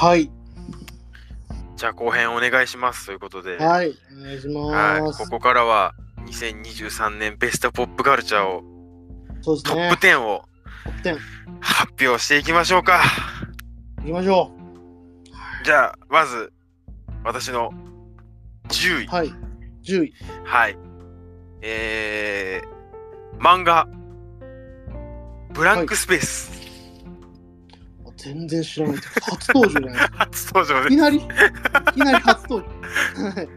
[0.00, 0.30] はい。
[1.74, 3.92] じゃあ後編お願いしますということで、はい。
[4.16, 5.24] お願いしはいます。
[5.24, 5.92] ここからは
[6.26, 10.06] 2023年ベストポップカルチャーを、ねトップ。
[10.06, 10.44] 10を
[10.84, 11.18] トップ10。
[11.58, 13.02] 発表していきましょうか。
[14.02, 14.52] 行きましょ
[15.64, 16.52] じゃあ、まず、
[17.24, 17.72] 私の
[18.68, 19.04] 10位。
[19.06, 19.08] う。
[19.08, 19.34] はい。
[19.82, 20.14] 10位。
[20.44, 20.78] はい。
[21.60, 23.88] えー、漫画、
[25.52, 26.52] ブランクスペース。
[26.54, 26.57] あ
[28.18, 28.96] 全然知らない。
[28.96, 31.20] 初登場じゃない 初登場でいきなり、い
[31.92, 32.64] きなり初登
[33.16, 33.24] 場。
[33.24, 33.48] はい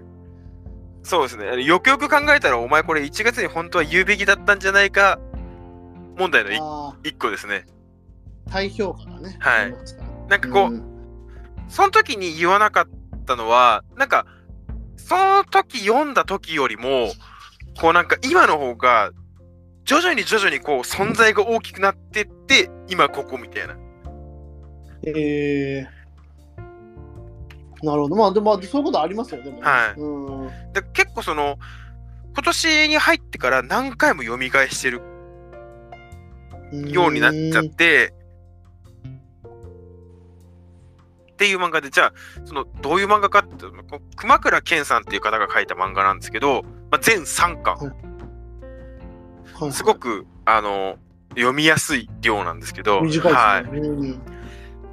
[1.04, 1.64] そうですね。
[1.64, 5.20] よくよく考えたら、お前これ1月に本当は言うべきだったんじゃないか
[6.16, 7.66] 問題のあ1個ですね。
[8.48, 9.36] あ、対評価がね。
[9.40, 9.74] はい
[10.30, 10.92] なんかこう、ん
[11.68, 14.26] その時に言わなかったのは、なんか、
[14.98, 17.12] その時読んだ時よりも、
[17.80, 19.12] こうなんか今の方が、
[19.86, 23.76] 徐々に徐々にこう存在が大きくなってって、今ここみたいな。
[25.04, 28.16] えー、なるほど。
[28.16, 29.64] まあ、でも、そういうことありますよ、でもね。
[29.64, 30.74] はいうん。
[30.74, 31.58] で結構その、
[32.34, 35.02] 今年に入ってから何回も読み返してる
[36.72, 38.14] ようになっちゃって、
[41.34, 42.14] っていう漫画で、じゃあ、
[42.46, 47.76] その、どういう漫画かっていうと、こう熊倉健さんっていう方が書いた漫画なんですけど、まあ、全3巻。
[47.78, 48.12] はい
[49.72, 50.98] すごく、あの、
[51.36, 53.90] 読みやすい量なんですけど、短いはいですね。
[53.90, 54.41] うん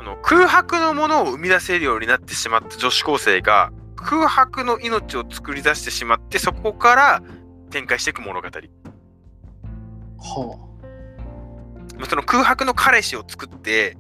[0.01, 7.23] あの空白のものを生み出せるようになってしまった女子高生が空白の命を作り出してしまってそこから
[7.71, 8.49] 展開していく物語。
[10.21, 10.59] は
[11.97, 13.97] まあその空白の彼氏を作って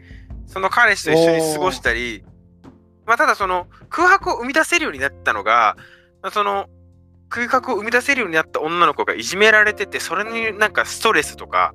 [0.47, 2.25] その彼氏と一緒に過ごしたり、
[3.07, 5.77] まあ、ただその空白を生み出せるようになったのが、
[6.23, 6.69] まあその
[7.29, 11.75] 空白を生み出せるようになった女の子がいじめられててそれになんかストレスとか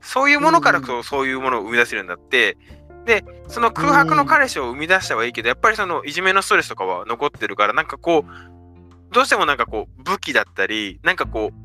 [0.00, 2.58] そういうものからそういうものを生み出せるようになって
[3.04, 11.64] でその空白の彼氏を生み出したはいいけどやっぱりそのいじめのストレスとかは残ってるからなんかこうどうしてもなんかこう武器だったりなんかこう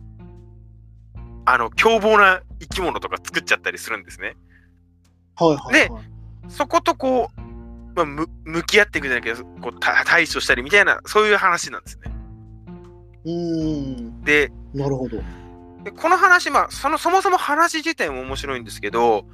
[1.46, 4.36] あの凶暴な生き物とか作っちゃったりするんですね。
[5.36, 6.04] あ、はいはい、はい。
[6.50, 7.42] そことこう、
[7.96, 12.12] まあ、む向き合っていくじゃないけどこうた対処したりみたいなそういう話なんですね。
[13.26, 14.22] うーん。
[14.24, 15.18] でなるほど。
[15.84, 19.26] でこの話、まあ、そのそもそも話自体も面白いんですけど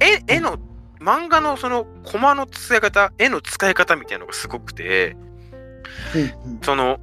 [0.00, 0.58] 絵絵の
[1.00, 5.16] 漫画のそのコマの使い方絵の使い方みたいなのがすごくて
[6.44, 6.98] うんその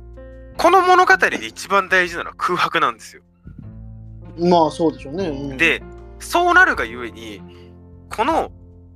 [0.58, 3.22] この物語で一番大事なのは空白なんですよ。
[4.38, 5.28] うん、まあそうでしょうね。
[5.28, 5.84] うん、で
[6.19, 7.41] そうなるがゆえに
[8.09, 8.52] この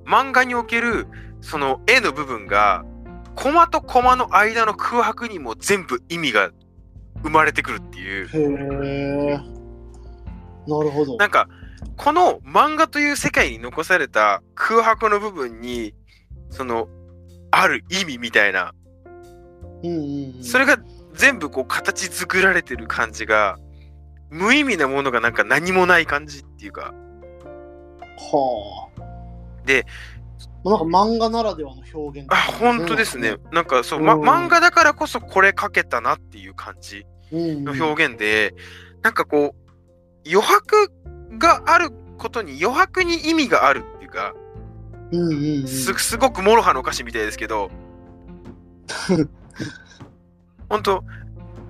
[0.06, 1.08] 漫画における
[1.42, 2.84] その絵の部分が
[3.36, 6.52] コマとコマの間の空白にも全部意味が
[7.24, 9.38] 生まれてくるっていうへえ。
[10.68, 11.18] なるほど。
[11.18, 11.48] なんか
[11.98, 15.94] この漫画という世界に残された空白の部分に
[16.50, 16.88] その
[17.52, 18.74] ある意味みたいな
[19.84, 20.78] うんうんうん、それが
[21.14, 23.58] 全部こう形作られてる感じが
[24.30, 26.94] 無意味なものがなんか何もない感じっていうか。
[28.18, 29.66] はあ。
[29.66, 29.86] で、
[30.64, 32.32] まあなんか漫画ならではの表現。
[32.32, 33.36] あ本当ですね。
[33.52, 34.22] なんかそう、ま、うん。
[34.22, 38.54] 漫画だからこそこれ書けたなっていう感じうんの表現で、
[39.02, 40.92] なんかこう余白
[41.42, 44.34] があることに余白に意味があるっていうか
[45.12, 47.70] うんうんうん、すすごく MOROHAの歌詞みたいですけど
[50.70, 51.04] 本当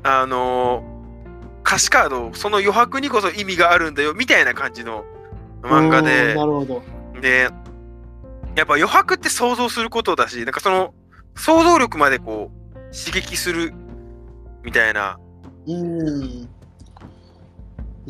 [0.03, 1.01] あのー
[1.63, 5.05] 歌詞カードその余白にこそ意味があるんだよみたいな感じの
[5.61, 6.83] 漫画うんでなるほど。
[7.21, 7.49] で
[8.55, 10.93] やっぱ余白って想像することだしなんかその
[11.35, 13.73] 想像力までこう刺激する
[14.63, 15.17] みたいな
[15.67, 16.49] うん。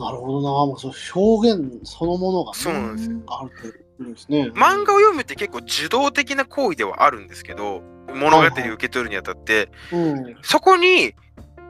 [0.01, 0.71] なるほどな。
[0.71, 3.51] まあ、そう表現そのものが、ね、そうなんですよある
[3.97, 4.51] というですね。
[4.55, 7.81] 漫画を読むって結構受動的な行為ではあるんですけど
[8.13, 10.37] 物語を受け取るにあたってうん。
[10.41, 11.13] そこに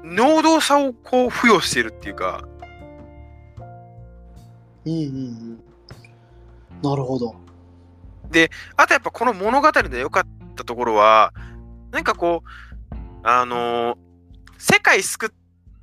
[0.03, 2.47] 能動さをこう付与してるっていうか
[4.85, 5.63] うんうんうん。
[6.81, 7.35] なるほど。
[8.77, 10.23] あとやっぱこの物語で良かっ
[10.55, 11.33] たところは
[11.91, 14.11] なんかこうあのー
[14.61, 15.29] 世界救っ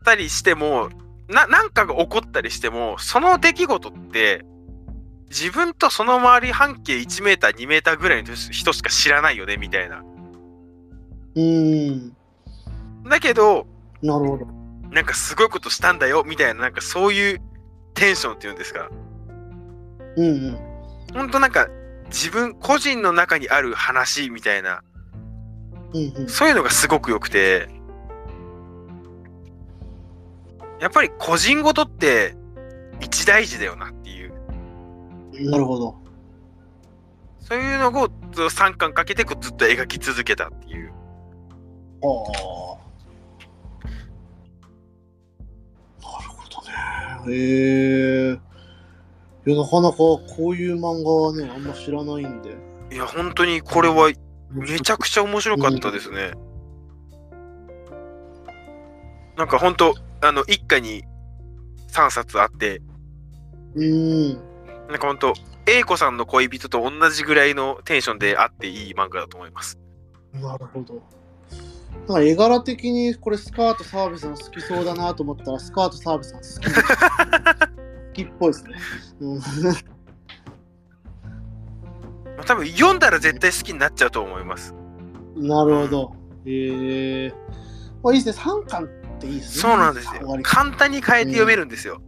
[0.05, 0.89] たりしても
[1.29, 4.45] ななんかが起こったりしてもその出来事って
[5.31, 10.03] 自分とその周り半径1メーター2メーターぐらいの人しか知らないよねみたいな。
[11.35, 12.17] うん。
[13.09, 13.67] だけど
[14.03, 14.47] なるほど。
[14.91, 17.41] なんかすごいことしたんだよみたいななんかそういう
[17.93, 18.89] テンションっていうんですか
[20.17, 20.59] うんうん。
[21.15, 21.69] ほんとなんか
[22.07, 24.83] 自分個人の中にある話みたいな
[25.93, 26.29] うんうん。
[26.29, 27.69] そういうのがすごく良くて
[30.81, 32.37] やっぱり個人ごとって
[33.01, 34.33] 一大事だよなっていう
[35.41, 35.95] なるほど。
[37.41, 40.93] そういうのをず3巻かけてずっと描き続けたっていう。
[42.03, 42.79] ああ。
[46.03, 47.35] なるほどね。
[47.35, 48.39] へえ。
[49.47, 52.57] いや、なかなかこういう漫画はね、あんま知らないんで。
[52.93, 54.13] いや、本当にこれは
[54.51, 56.33] めちゃくちゃ面白かったですね。
[59.37, 61.05] なんか本当あの、一家に
[61.93, 62.83] 3冊あって、
[63.75, 64.33] うん。
[64.89, 65.35] なんか本当
[65.67, 69.79] A 子さんの恋人と同じぐらいのテンションであっていい漫画だと思います。
[70.33, 71.03] なるほど。
[72.07, 78.77] なんか絵柄的にこれスカート澤部さん好きそうだなと思ったらスカート澤部さん好き 好きっぽいですね。
[79.21, 79.45] うんま
[82.43, 84.75] あ、多分読んだら絶対好きになっちゃうと思います。
[85.37, 86.13] なるほど。
[86.47, 87.35] へえ
[88.03, 88.45] まあ、いいですね。
[88.45, 88.89] 3巻
[89.19, 89.63] っていいですね。
[89.63, 90.39] そうなんですよ。
[90.43, 92.01] 簡単に変えて読めるんですよ。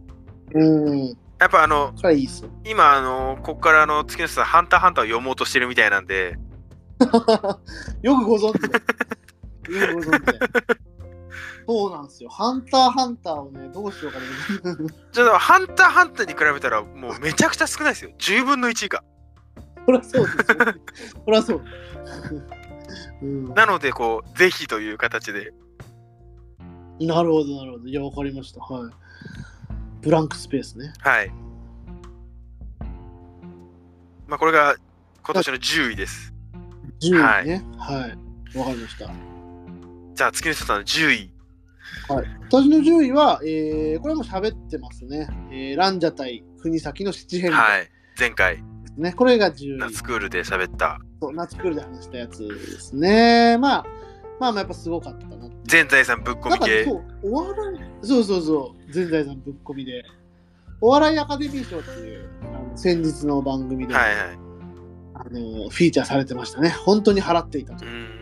[0.53, 1.07] うん。
[1.39, 2.29] やっぱあの、いい。
[2.65, 6.37] 今あの、ここからあの月野さん、ハンターハンターを読もうとしてるみたいなんで、
[8.01, 9.79] よくご存知で。
[9.79, 10.39] よくご存知で。
[11.67, 12.29] そうなんですよ。
[12.29, 14.75] ハンターハンターをね、どうしようかな。
[15.11, 18.11] ちょっとハンターハンターに比べたらもうめちゃくちゃ少ないですよ。
[18.17, 19.03] 10分の1以下。
[19.85, 20.57] そりゃそうですよ。
[21.25, 21.63] そりゃそう。
[23.21, 25.53] うん、なので、こう、ぜひという形で。
[27.07, 27.87] なるほど、なるほど。
[27.87, 28.61] いや、わかりました。
[28.61, 28.93] はい。
[30.01, 30.93] ブランクスペースね。
[30.99, 31.31] はい。
[34.27, 34.75] まあ、これが
[35.23, 36.33] 今年の10位です。
[37.01, 37.65] 10位ね。
[37.77, 38.57] はい。
[38.57, 39.11] わ、かりました。
[40.15, 41.33] じゃあ、月野さんの10位。
[42.07, 45.27] 私の10位は、えー、これも喋ってますね。
[45.51, 47.89] えー、ランジャ対国崎の七変化はい。
[48.19, 48.63] 前回、
[48.97, 49.13] ね。
[49.13, 49.77] これが10位。
[49.77, 50.99] 夏クールで喋った。
[51.21, 53.57] そう夏クールで話したやつですね。
[53.57, 53.85] まあ、
[54.41, 55.35] まあまあやっぱすごかったな
[55.65, 56.85] 全財産ぶっ込みなんかね、系。
[56.85, 60.03] そう、お笑い、そうそうそう、全財産ぶっ込みで、
[60.81, 64.39] お笑いアカデミー賞っていう、あの先日の番組で、はいはい。
[65.13, 66.69] あのフィーチャーされてましたね。
[66.69, 67.87] 本当に払っていたとう。
[67.87, 68.21] いうん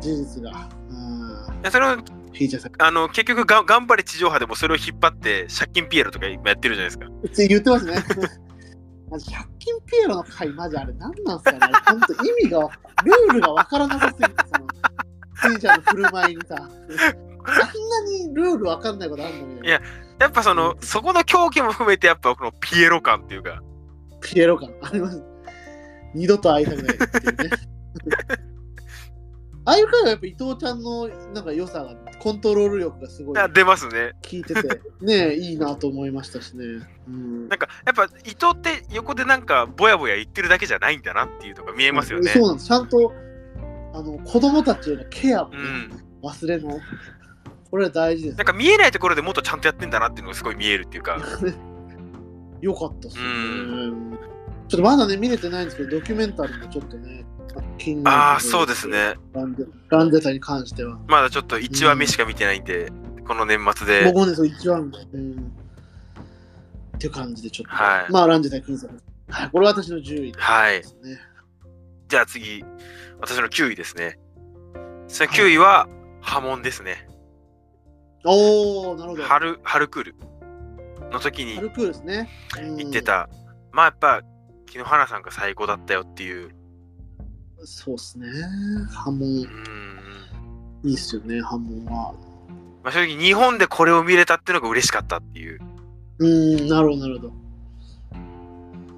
[0.00, 7.06] 事実が、うん、いやそれをフィーチャーされあの結局が頑張れ地上波でもそれを引っ張って借金ピエロとか今やってるじゃないですか。
[7.34, 7.94] て、言ってますね。
[9.10, 11.58] マジ、100均ピエロの回、マジあれ、何なんすかね。
[11.86, 14.66] 本当意味が、ルールがわからなさすぎて、その、
[15.38, 19.80] フィーチャーの振る舞いにさ、あんなにルールわかんないことあんのに、いや
[20.18, 23.62] やっぱその、そこの狂気も含めてやっぱこのピエロ感っていうか、
[24.20, 25.22] ピエロ感あります。
[26.14, 27.50] 二度と会いたくないっていうね。
[29.64, 34.12] ああいう回はやっぱ伊藤ちゃんのなんか良さが、コントロール力がすごいあ出ますね。
[34.28, 36.64] 効いてて、ねいいなと思いましたしね。
[37.06, 42.30] うんなんかやっぱ伊藤って横でなんかぼやぼや言ってるだけじゃないんだなっていうのが見えますよね。
[42.30, 42.66] そうなんです。
[42.66, 43.12] ちゃんと
[43.98, 46.28] あの子供たちへのケアも、ねうん。
[46.28, 46.80] 忘れの。
[47.70, 48.46] これは大事ですなん。
[48.46, 51.18] か見えないところでもっとちゃんとやってんだなっていうのがすごい見えるっていうか。
[52.60, 53.28] よかったっすよね。
[54.14, 54.18] う
[54.68, 57.24] ちょっとまだね、見れてないんですけど、ドキュメンタリーもちょっとね、
[57.78, 58.86] 気になるああ、そうです。
[58.86, 59.16] ね。
[59.32, 60.98] ランデランデタに関しては。
[61.08, 62.92] まだちょっと1話目しか見てないんで、
[63.26, 64.04] この年末で。
[64.04, 65.52] 僕もね、そう一番、うん。
[66.96, 68.88] っていう感じでちょっと、はいまあ、ランジェタイクイズ
[69.30, 70.82] はい、これは私の10位ではい。
[72.08, 72.64] じゃあ次、
[73.20, 74.18] 私の9位ですね。
[75.08, 75.86] その9位は
[76.22, 77.06] 波紋ですね。
[78.24, 79.22] おー、なるほど。
[79.24, 80.14] 春、春クール
[81.12, 82.30] の時に春クールですね。
[82.58, 83.02] うん言って。
[83.02, 83.28] た、
[83.72, 84.22] まあやっぱ、
[84.66, 86.50] 木野花さんが最高だったよっていう。
[87.64, 88.26] そうっすね。
[88.90, 90.88] 波紋、うん。
[90.88, 92.14] いいっすよね、波紋は。
[92.82, 95.60] まあ正直日本でこれを見れたっていうのが嬉しかったっていう。
[96.20, 97.47] うん、なるほど、なるほど。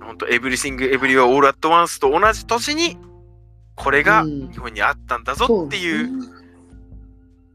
[0.01, 2.99] 本当エブリシング・エブリはオール・アット・ワンスと同じ年に、
[3.75, 6.09] これがうん日本にあったんだぞっていう。
[6.09, 7.55] そです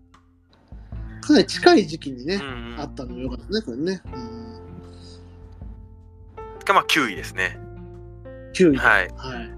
[1.20, 4.02] ねかなり近い時期にね、うんうんあったのもよかったね、これね。
[4.06, 4.14] うん、
[6.66, 7.58] がまあ9位ですね。
[8.54, 8.78] 9位。
[8.78, 9.10] はい。
[9.16, 9.52] はい。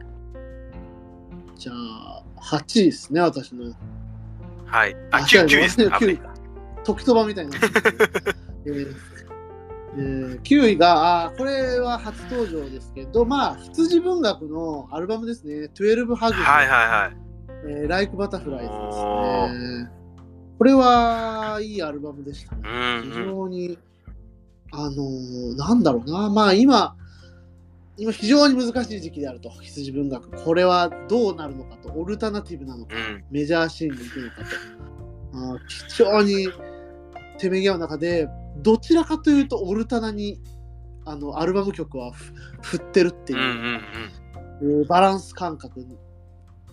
[1.56, 3.74] じゃあ、8位ですね、私の。
[4.66, 4.96] はい。
[5.12, 5.88] あ、違 9, う9位ですね。
[5.88, 6.34] 9位か。
[6.84, 7.60] 時そばみたいにな
[9.98, 17.18] えー9位が、あーこれは初登場ですけど、まあ、羊文学のアルバムですね、12ハグ、はいはいはい。
[17.70, 19.90] えーライクバタフライズですおね。
[20.58, 22.62] これはいいアルバムでしたね。
[22.64, 23.26] 非うんうん。
[23.28, 23.80] 常に、
[24.72, 26.96] あのーなんだろうな、まあ今、
[27.98, 30.30] 今非常に難しい時期であると、羊文学。
[30.44, 33.24] これはどうなるのかと、オルタナティブなのか、うん。
[33.32, 34.44] メジャーシーンに行くのかと。
[35.34, 36.48] あー非常に
[37.40, 38.28] せめぎ合う中で、
[38.62, 40.40] どちらかというと、オルタナに
[41.06, 43.82] あのアルバム曲はふ振ってるってうんいうう、んうん。
[44.62, 45.86] えーバランス感覚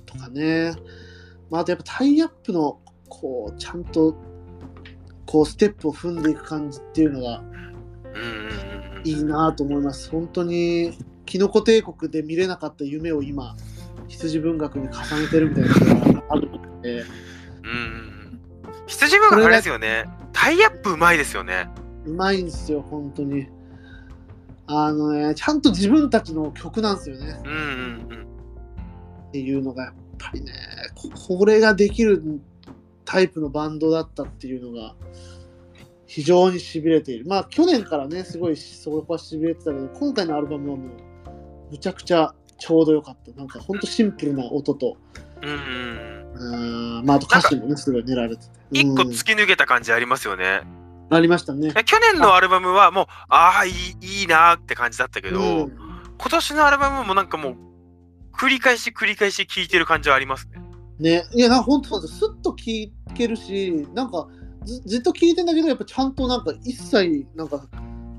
[0.07, 0.73] とかね、
[1.51, 4.17] まあ、あとやっぱタイアップのこうちゃんと
[5.27, 7.43] こうステップを踏んでいく感じっていうのが。
[9.05, 10.09] いいなと思います。
[10.11, 13.57] 本当にキノコ帝国で見れなかった夢を今、
[14.09, 17.05] 羊文学に重ねてるみたいなのがあるので、う
[17.67, 18.04] ん。
[18.87, 20.05] 羊文学あれですよね。
[20.33, 21.69] タイアップうまいですよね。
[22.05, 23.49] うまいんですよ、本当に。
[24.67, 27.41] あのね、ちゃんと自分たちの曲なんですよね。
[27.45, 27.59] うんうん
[28.13, 28.35] うん。
[29.29, 30.53] っていうのがやっぱりね
[30.95, 32.23] ここれができる
[33.05, 34.95] タイプのバンドだったっていうのが
[36.07, 40.89] 非常にしびれているまあ去年からねすごいそこはしびれてたけど今回のアルバムはもう
[41.73, 44.97] むちゃくちゃちょうどよかったなんかほんとシンプルな音と
[45.43, 45.59] うんうん
[46.37, 50.63] うーんまああと歌詞もねすごい練られてて一個うん突き抜けた感じありますよね。
[51.11, 51.73] ありましたね。
[51.77, 53.73] え去年のアルバムはもう、ああ、いい
[54.21, 55.73] いいなーって感じだったけど、うん。
[56.19, 57.57] 今年のアルバムもなんかもう、
[58.37, 60.61] 繰り返し繰り返し聴いてる感じはありますね。
[60.99, 61.25] ね。
[61.33, 64.29] いやな本当すスッと聴けるしなんか
[64.65, 67.67] ずずっと聴いてんだけどやっぱちゃんとなんか一切なんか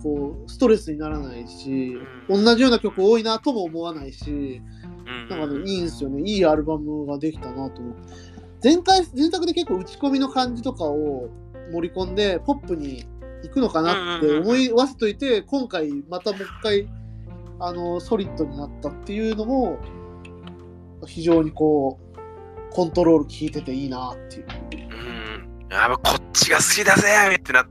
[0.04, 1.98] こうストレスにならないし、
[2.30, 4.62] う同じような曲多いなとも思わないし
[5.06, 6.22] うんなんかねいいんですよね。
[6.22, 8.35] いいアルバムができたなと思って
[8.66, 11.30] 前回前作で結構打ち込みの感じとかを
[11.72, 13.06] 盛り込んでポップに
[13.44, 16.90] 行くのかなって思いわせといて今回またもう一回
[17.60, 19.78] あのソリッドになったっていうのも
[21.06, 24.46] 非常にこうコントロール効いてていいなっていう。
[24.72, 25.68] うん。
[25.70, 27.68] やっぱこっちが好きだぜーってなっ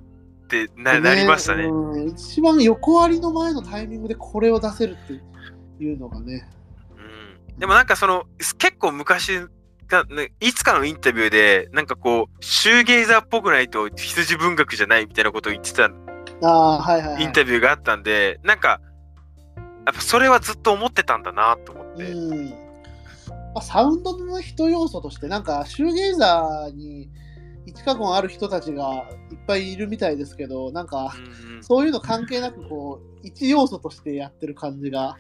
[0.48, 1.64] てななりましたね。
[1.64, 6.48] うん一番横割りの前のタイミングでこれを出せるっていうのがね。
[6.96, 8.26] うんでもなんかその
[8.58, 9.40] 結構昔
[9.88, 15.90] が、ね、いつかのインタビューでなんかこうシューゲイザーっぽくないと羊文学じゃないみたいなことを言ってた
[16.42, 17.22] ああ、はいはい、はい。
[17.22, 18.80] インタビューがあったんで、なんか
[19.86, 22.04] やっぱそれはずっと思ってたんだなと思って。
[22.04, 22.48] うん
[23.54, 27.08] まあ、サウンドの一要素として、なんかシューゲイザーに
[27.66, 28.92] 一過言ある人たちが
[29.30, 31.14] いっぱいいるみたいですけど、なんか
[31.56, 35.16] うんそういうの関係なく、こう、一要素としてやってる感じが、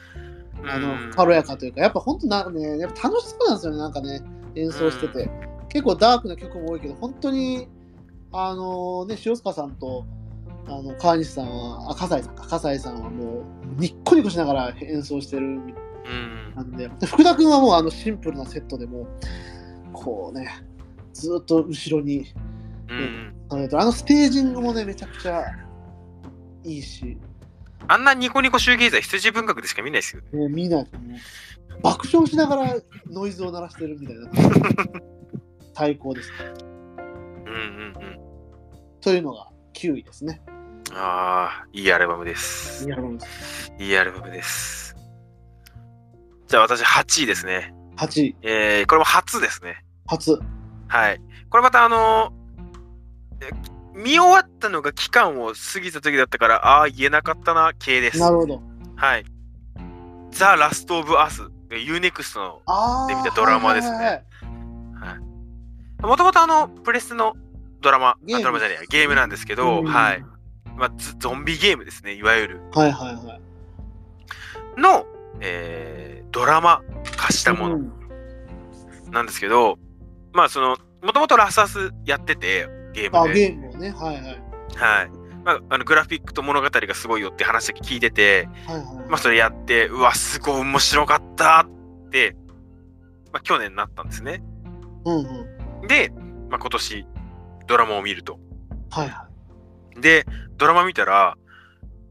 [0.66, 4.20] あうんの、軽やかというか、やっぱ本当なんかね、やっぱ楽しそうなんですよね、なんかね、
[4.56, 5.30] 演奏してて。
[5.68, 7.68] 結構ダークな曲も多いけど、本当に、
[8.32, 10.06] あのね、塩塚さんと、
[10.66, 13.44] あの川西さんは、あ、笠井さんか、笠井さんはもう、
[13.80, 15.60] ニッコニコしながら演奏してる
[16.54, 19.06] なんで、で福田君はもうあのシンプルなセットでもう、
[19.92, 20.48] こうね、
[21.12, 22.26] ずっと後ろに、
[22.88, 23.34] うん。
[23.50, 25.44] あのステージングもね、めちゃくちゃ
[26.62, 27.18] いいし、
[27.88, 30.38] あんなニコニコシューゲイザー羊文学でしか見ないですよね。
[30.40, 31.18] ね、見ないともう
[31.82, 32.76] 爆笑しながら
[33.10, 34.30] ノイズを鳴らしてるみたいな。
[35.74, 36.30] 最高です。
[37.46, 38.18] うんうんうん。
[39.00, 40.42] というのが9位ですね。
[40.92, 42.84] ああ、いいアルバムです。
[42.86, 44.96] いいアルバムですいいアルバムです。
[46.46, 47.74] じゃあ私8位ですね。
[47.96, 49.84] 8位、えー、これも初ですね。
[50.06, 50.38] 初。
[50.88, 51.20] はい。
[51.50, 58.18] これまたあのーえ見終わったのが期間を過ぎた時だったから、ああ、言えなかったな、系です。
[58.18, 58.60] なるほど。
[58.96, 59.24] はい。
[60.32, 61.42] ザ・ラスト・オブ・アス。
[61.78, 63.06] UNEXT の、ああ。
[63.08, 64.24] で見たドラマですね
[66.00, 67.34] もともとあの、プレステの
[67.80, 70.24] ドラマ、あゲームドラマじゃないや、ゲームなんですけど、うんはい。
[70.76, 72.60] まあ、ゾゾンビゲームですね、いわゆる。
[72.74, 73.34] はいはいは
[74.76, 74.80] い。
[74.80, 75.06] の、
[75.40, 76.82] えードラマ
[77.16, 77.92] 化したものうん
[79.12, 79.78] なんですけど、
[80.32, 83.50] まあその、もともとラスアスやってて、ゲーあ、ムで。
[83.50, 83.90] ゲームをね。
[83.92, 84.24] はいはい。
[84.74, 85.10] はい。
[85.44, 89.08] まあ、あのグラフィックと物語がすごいよって話だけ聞いてて、はいはい。
[89.08, 92.34] まあそれやって、うわ、すごい面白かったって、
[93.32, 94.42] まあ去年なったんですね。
[95.04, 95.16] うん
[95.82, 95.86] うん。
[95.86, 96.10] で、
[96.48, 97.06] まあ今年、
[97.66, 98.38] ドラマを見ると。
[98.90, 99.28] はいは
[100.00, 100.24] で、
[100.56, 101.36] ドラマ見たら、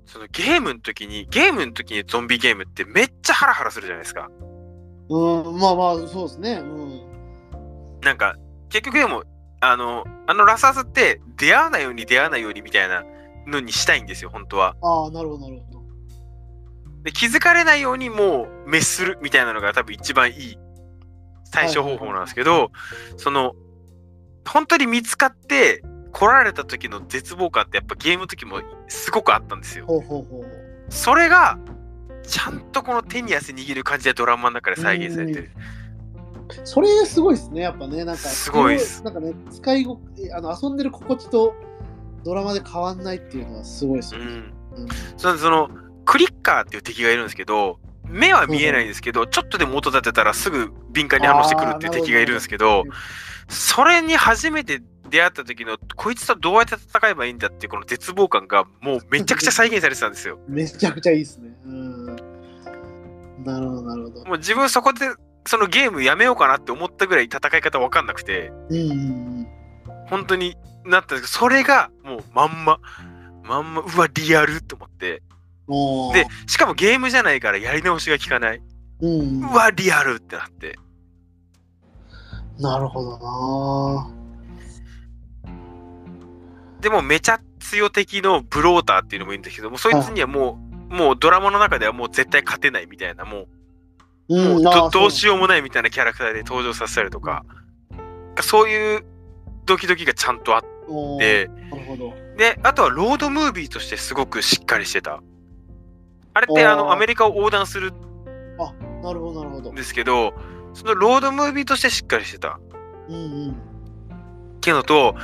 [0.06, 4.30] そのゲームの時に、ゲームの時にゾンビゲームってめっちゃハラハラするじゃないですか。
[4.30, 5.14] い。
[5.14, 6.54] うん、まあまあ、そうですね。
[6.54, 8.02] うん。
[8.02, 8.36] なんか、
[8.70, 9.24] 結局でも、
[9.60, 13.04] あの、あのラスアスって出会わないように出会わないようにみたいな
[13.48, 14.76] のにしたいんですよ、本当は。
[14.82, 15.84] ああ、なるほどなるほど。
[17.04, 20.58] で、気づかれないようにもう滅するみたいなのが多分一番いい
[21.52, 22.72] 対処方法なんですけど、
[23.18, 23.54] その、
[24.48, 29.86] 本当に見つかって来られた時の絶望感ってやっぱゲームの時もすごくあったんですよ。
[29.86, 30.46] ほうほうほう。
[30.90, 31.58] それが、
[32.26, 35.52] ちゃんとこの手に汗握る感じでドラマの中で再現されてる。
[36.64, 38.06] それすごいですね、やっぱね。
[38.06, 40.00] なんか、すごいっすなんかね、使いご
[40.36, 41.54] あの遊んでる心地と
[42.24, 44.26] ドラマで変わんないっていうのはすごいですよね。
[44.26, 44.88] うんうん
[45.18, 45.70] その
[46.06, 52.84] クリッカーっていう敵がいるんですけど目は見えないんですけど、ちょっとでも音立てたらすぐ敏感に反応してくるっていう敵がいるんですけど
[53.48, 60.40] それに初めて出会った時のこいつとどうやって戦えばいいんだっていうこの絶望感がもうめちゃくちゃ再現されてたんですよ。
[60.48, 61.52] めちゃくちゃいいですね。
[61.66, 62.06] うん。
[63.44, 64.26] なるほど、なるほど。
[64.26, 65.08] もう自分そこで
[65.46, 69.33] そのゲームやめようかなって思ったぐらい戦い方わかんなくてうん。
[70.10, 70.56] 本当に
[70.86, 72.80] なったんですけどそれがもうまんま
[73.44, 75.22] まんまうわリアルと思って。
[76.14, 78.62] で、しかもゲームじゃないからやり直しが効かない。
[79.02, 79.42] うん。
[79.44, 80.78] うわ、リアルってなって。
[82.60, 84.10] なるほどな。
[86.82, 93.48] でもめちゃ強敵のブローターっていうのもいるんですけども、そいつにはもう、もうドラマの中ではもう絶対勝てないみたいな、も
[94.30, 97.46] う、もう、うんあーどどうしようもないみたいなキャラクターで登場させたりとか、
[98.42, 99.06] そういう
[99.66, 100.62] ドキドキがちゃんとあっ
[101.20, 102.14] て、なるほど。
[102.38, 105.22] で、あとはロードムービーとしてすごくしっかりしてた。
[106.34, 107.94] あれってあのアメリカを横断する
[108.60, 109.76] あ、なるほど、なるほどん。
[109.76, 110.34] ですけど、
[110.74, 112.60] そのロードムービーとしてしっかりしてた。
[113.08, 113.18] うんう
[113.48, 113.52] ん。
[113.52, 113.56] っ
[114.62, 115.16] ていうのと、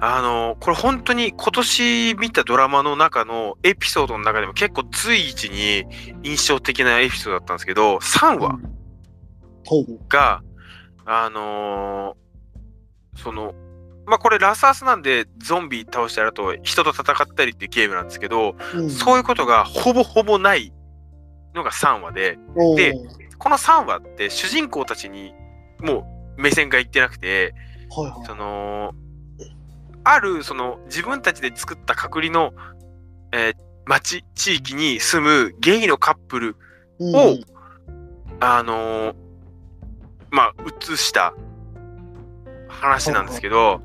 [0.00, 5.84] あの、これ本当に今年見たドラマの中のエピソードの中でも結構随一に
[6.22, 8.58] 印象的なエピソードだったんですけど、3話
[9.66, 9.98] ほう。
[10.08, 10.42] が、
[11.04, 12.28] あのー
[13.18, 13.54] その、
[14.08, 18.90] まあこれラスアスなんでゾンビ倒したりあと人と戦ったりっていうゲームなんですけど、うん。
[18.90, 20.72] そういうことがほぼほぼない
[21.54, 22.38] のが3話で、
[22.76, 22.94] で
[23.38, 25.32] この3話って主人公たちに
[25.80, 27.54] もう目線がいってなくて、
[27.90, 28.26] はいはい。
[28.26, 28.94] その、
[30.04, 32.52] ある、その、自分たちで作った隔離の、
[33.32, 33.54] えー
[33.86, 36.56] 町、地域に住むゲイのカップル、
[36.98, 37.16] うん。
[37.16, 37.38] を
[38.40, 39.14] あのー
[40.30, 41.34] まあ、映した
[42.68, 43.80] 話なんですけど、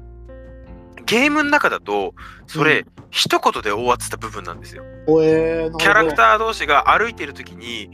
[1.05, 2.13] ゲームの中だと、
[2.47, 4.83] それ、一言で終わってた部分なんですよ。
[5.07, 6.15] おえー、キャラクー。
[6.15, 7.89] ター同士が歩いてる時に、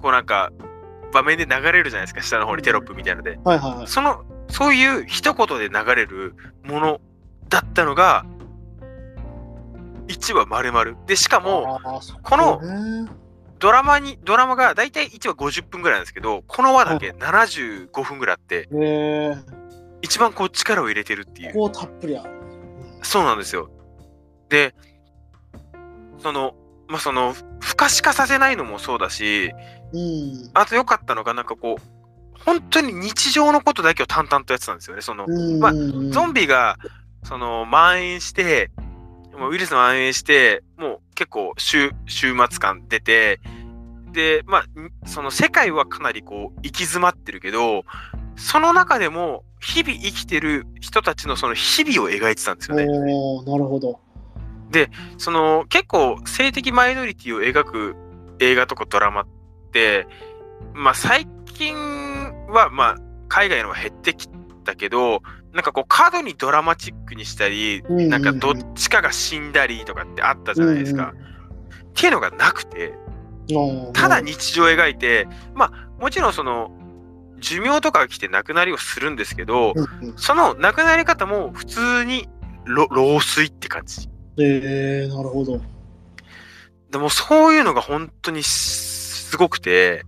[0.00, 0.50] こうなんか、
[1.12, 3.38] 場面で流れるじゃないですか、下の方にテロップみたいなので。
[3.44, 3.86] はいはいはい。
[3.86, 6.34] その、そういう一言で流れる
[6.64, 7.00] もの
[7.48, 8.24] だったのが、
[10.08, 11.06] 1話丸々。
[11.06, 11.80] で、しかも、
[12.22, 13.10] このね
[13.58, 19.61] ドラマに、ドラマが大体1話50分ぐらいなんですけど、この話だけ75分ぐらいあって、えー、
[20.02, 21.54] 一番こう力を入れてるっていう。
[21.54, 22.30] こうたっぷりある。
[23.02, 23.70] そうなんですよ。
[24.48, 24.74] で、
[26.18, 26.54] その、
[26.88, 29.52] まあ、その、不可視化させないのもそうだし、
[29.92, 30.50] うん。
[30.54, 35.02] あと良かったのが、なんかこう、本当に日常のことだけを淡々とやってたんですよね。
[35.02, 35.60] その、うん。
[35.60, 36.76] まあうんゾンビが、
[37.24, 38.70] その、蔓延して、
[39.38, 43.40] もうウイルス蔓延して、もう結構週、週末感出て、
[44.12, 47.84] で、まあ、んその世界はかなりこう、行き詰まってるけど、
[48.36, 52.84] その中でも、日々生きてる人たちのその日々を描いてたんですよね。
[52.84, 52.98] なる
[53.64, 54.00] ほど。
[55.18, 57.96] その、結構性的マイノリティを描く
[58.40, 59.26] 映画とかドラマっ
[59.72, 60.06] て、
[60.74, 61.76] まあ最近
[62.48, 62.96] は、まあ、
[63.28, 64.28] 海外の方が減ってき
[64.64, 65.20] たけど、
[65.52, 71.12] なんかこう過度にドラマチックにしたり、うんうんうんなんかどっちかが死んだりとかってあったじゃないですか。
[71.14, 72.94] っていうのがなくて、
[73.50, 73.92] うんうん。
[73.92, 76.72] ただ日常を描いて、まあもちろんその
[77.42, 82.28] 寿命とかが来て亡くなりをするんですけど、うんうんその亡くなり方も普通に
[82.64, 84.08] 老老衰って感じ。
[84.38, 85.60] えー、なるほど。
[86.90, 90.04] でもそういうのが本当にすごくて、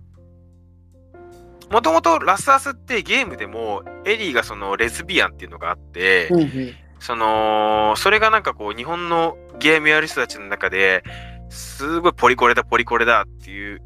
[1.69, 6.73] もともとラスアスってゲームでもエリーがそのレズビアンっていうのがあって、うんうん。
[6.99, 11.03] その、それがなんかこう日本のゲームやる人たちの中で、
[11.49, 13.81] すごいポリコレだポリコレだっていう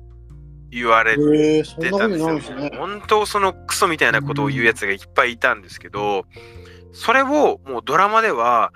[0.72, 2.08] 言われてたんですよ。
[2.08, 2.72] になるんですね。
[2.78, 6.26] 本当そのクソみたいなことを言うやつがいっぱいいたんですけど、
[6.92, 8.72] それをもうドラマでは、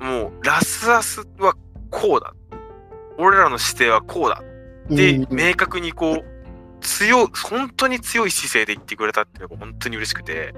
[0.00, 1.54] もうラスアスは
[1.90, 2.34] こうだ。
[3.18, 4.42] 俺らの姿勢はこうだ。
[4.88, 6.24] で、うんうん明確にこう、
[6.80, 10.52] 強い、本当に強い姿勢で言ってくれたっていうのが本当に嬉しくて。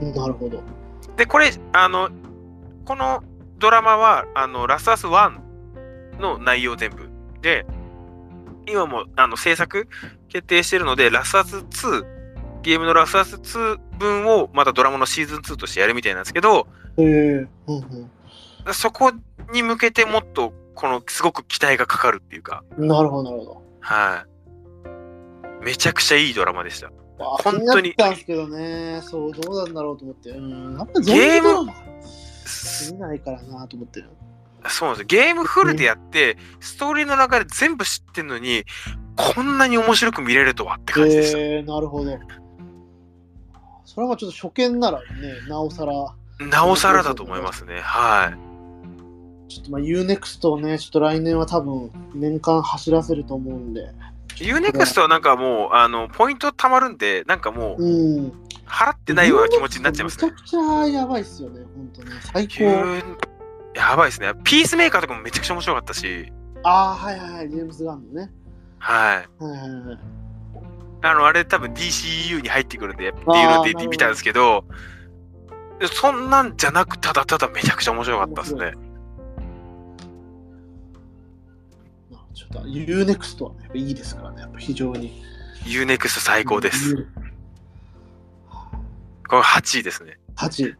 [0.00, 0.62] なるほど。
[1.16, 2.10] で、これ、あの、
[2.84, 3.22] この
[3.58, 7.08] ドラマは、あの、ラスアス1の内容全部
[7.40, 7.64] で、
[8.66, 9.88] 今もあの制作
[10.28, 12.04] 決定してるので、ラスアス2、
[12.62, 18.10] ゲームのラスアス2分をまたドラマのシーズン2としてやるみたいなんですけど、えー、うん
[18.72, 19.12] そこ
[19.52, 22.88] に向けてもっと、このすごく期待がかかるっていうか、うん。
[22.88, 24.24] なるほど、なるほは
[25.60, 25.64] い。
[25.64, 26.90] めちゃくちゃいいドラマでした。
[27.18, 30.30] 本当にったんですけどね、そう、どうなんだろうと思って。
[30.30, 30.76] うん。
[30.76, 31.74] やっぱゾンビゲームドラマ
[32.90, 34.04] 見ないからなと思って。
[34.68, 35.24] そうなんですよ。
[35.24, 38.64] ゲームフルでやって、ストーリーの中で全部知ってんのに、
[39.16, 41.38] こんなに面白く見れるとはって感じでした。
[41.38, 42.18] えー、なるほど。
[43.84, 45.04] それはちょっと初見ならね、
[45.48, 45.92] なおさら、
[46.46, 47.80] なおさらだと思いますね。
[47.80, 48.32] は
[49.48, 49.50] い。
[49.52, 53.92] ちょっとまあ UNEXT をね、ちょっと来年は多分年間走らせると思うんで。
[54.36, 58.32] UNEXT はなんかもう、あの、ポイント貯まるんで、なんかもう、うん。
[58.66, 60.36] 払ってないような気持ちになっちゃいますねめ。
[60.36, 62.10] ちゃくちゃやばいっすよね、本当ね。
[62.32, 63.22] 最高。
[63.74, 64.32] やばいですね。
[64.44, 66.32] ピースメーカーとかもめちゃくちゃ面白かったし、
[66.64, 68.30] ああ、はいはいはい、ジェームズ・ガンのね。
[68.78, 69.42] はい。
[69.42, 69.98] はいはいはい。
[71.04, 74.64] あの、あれ多分 DCU に入ってくるんで、っていうので見たんですけど、
[75.92, 78.72] そんなんじゃなく、ただただめちゃくちゃ面白かったですね。
[82.34, 85.22] ちょっと UNEXT は、ね、いいですからね、やっぱ非常に。
[85.64, 86.94] UNEXT 最高です。
[86.94, 87.06] うん。
[89.28, 90.18] これ8位ですね。
[90.36, 90.76] 8位。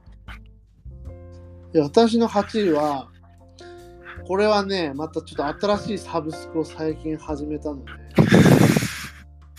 [1.72, 3.08] で私の8位は、
[4.26, 7.90] これはね、またちょっと新しいサブスクを最近始めたので、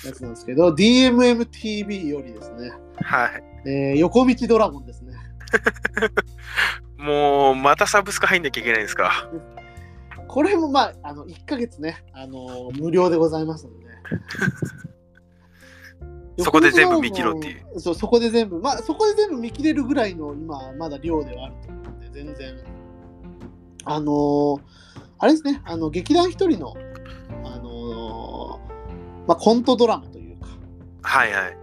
[0.05, 2.71] やつなんですけど、DMMTV よりですね、
[3.01, 3.43] はい。
[3.65, 5.13] えー横道ドラゴンですね。
[6.97, 9.29] もう、またサブスク入んなきゃいけないんですか？
[10.27, 13.83] これもまあ、あの1ヶ月ね、あの無料でございますので。
[16.43, 17.79] そこで全部見切ろうっていうう。
[17.79, 21.82] そう、そこで全部、まあ、そこで全部見切れるぐらいの今、まだ量ではあると思
[22.13, 22.55] 全然。
[23.85, 24.61] あのー
[25.19, 26.75] あれですね、あの劇団一人の、
[27.45, 30.47] あのーまあ、コントドラマというか、
[31.01, 31.43] はいはい。
[31.43, 31.57] はい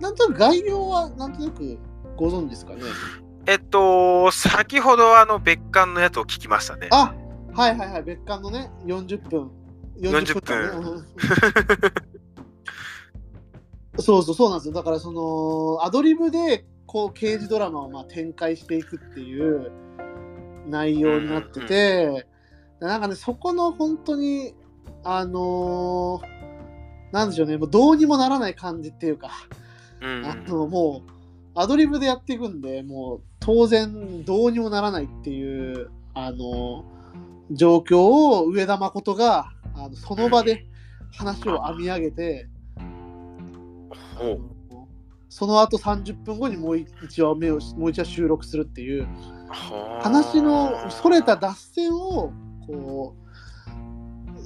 [0.00, 1.76] なんとなく概要はなんとなく
[2.16, 2.82] ご存知ですかね。
[3.46, 6.88] えっと、先ほどあの別館のやつを聞きましたね。
[6.92, 7.12] あ
[7.54, 9.50] はいはいはい、別館のね、40分。
[10.00, 10.88] 40間ね。
[10.88, 11.06] うん
[14.00, 14.74] そうそうそうなんですよ。
[14.74, 19.70] だからそのアドリブでこう刑事ドラマをまあ展開していくっていう
[20.66, 22.26] 内容になってて、
[22.80, 24.54] なんかね、そこの本当に、
[25.04, 26.38] あのー
[27.12, 29.30] なんでしょうね、もうどうにもならない感じっていうか、
[30.00, 31.10] あのもう
[31.54, 36.84] アドリブでやっていくんで、もう当然どうにもならないっていう、あの
[37.50, 40.66] 状況を上田誠があのその場で
[41.12, 42.80] 話を編み上げて、う
[44.20, 44.57] あの
[45.28, 49.06] その後30分後にもう一話目をもう一話収録するっていう
[49.48, 50.02] はあ。
[50.02, 52.32] 話のそれた脱線を
[52.66, 53.14] こ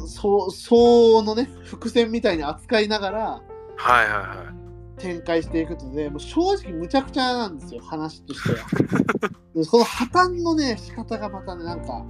[0.02, 3.42] うそうそうのね伏線みたいに扱いながら
[3.76, 5.00] はいはいはい。
[5.00, 8.66] 展開していくのでもう正直むちゃくちゃなんですよ話としては。
[9.54, 12.04] でその破綻のね仕方がまたねなんか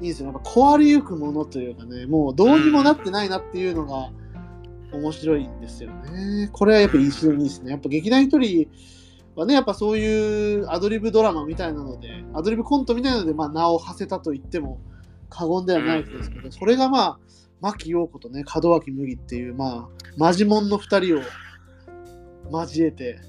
[0.00, 0.28] いいですよ。
[0.28, 4.10] ねやっぱ壊れゆくものというかねもうどうにもなってないなっていうのが
[4.92, 8.68] 面白いんですよねこれはやっぱ一緒にいいですねやっぱ劇団一人
[9.36, 14.80] はねやっぱそういうアドリブドラマみたいなのでアドリブコントみたいなのでまあ名を馳せたと言っても
[15.28, 17.18] 過言ではないですけどそれがまあ
[17.60, 23.20] 牧陽子とね門脇麦っていうまあマジモンの2人を交えて、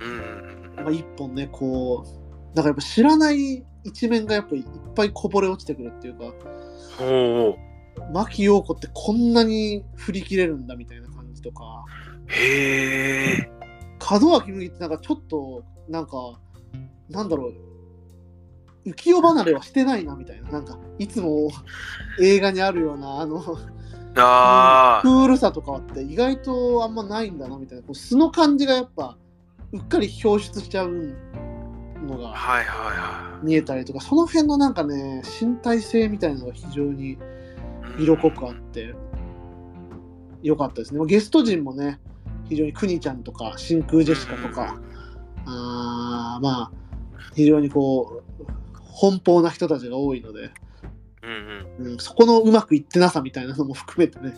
[0.00, 0.58] うん。
[0.76, 6.34] まあ、一本ねこうなんかやっぱ知らない一面がやっぱりいっぱいこぼれ落ちてくるっていうか。
[8.12, 11.84] 牧陽子ってこんなに振り切れるんだみたいな感じとか
[12.26, 13.50] へえ。
[14.10, 16.40] 門脇麦ってなんかちょっとなんか
[17.10, 21.50] なんだろう浮世離れはしてないなみたいななんかいつも
[22.20, 23.42] 映画にあるようなあの
[24.16, 29.16] あクールさとかって意外とあんまないんだなみたいなこう素の感じがやっぱ
[29.72, 31.14] うっかり表出しちゃう
[32.02, 32.18] のあ。
[32.18, 37.18] がはいはいは見えたりとかその辺のなんかね身体性みたいなのが非常にい。
[37.98, 38.94] 色濃くあって
[40.42, 42.00] 良かったですねゲスト陣もね
[42.48, 44.76] 非常にくにちゃんとか真空ジェシカとか
[45.46, 46.72] あーまあ
[47.34, 48.38] 非常にこう
[48.98, 50.50] 奔放な人たちが多いので、
[51.22, 51.92] うんうん。
[51.92, 54.34] うん、そこのうまくいってなさみたいなのも含めてね、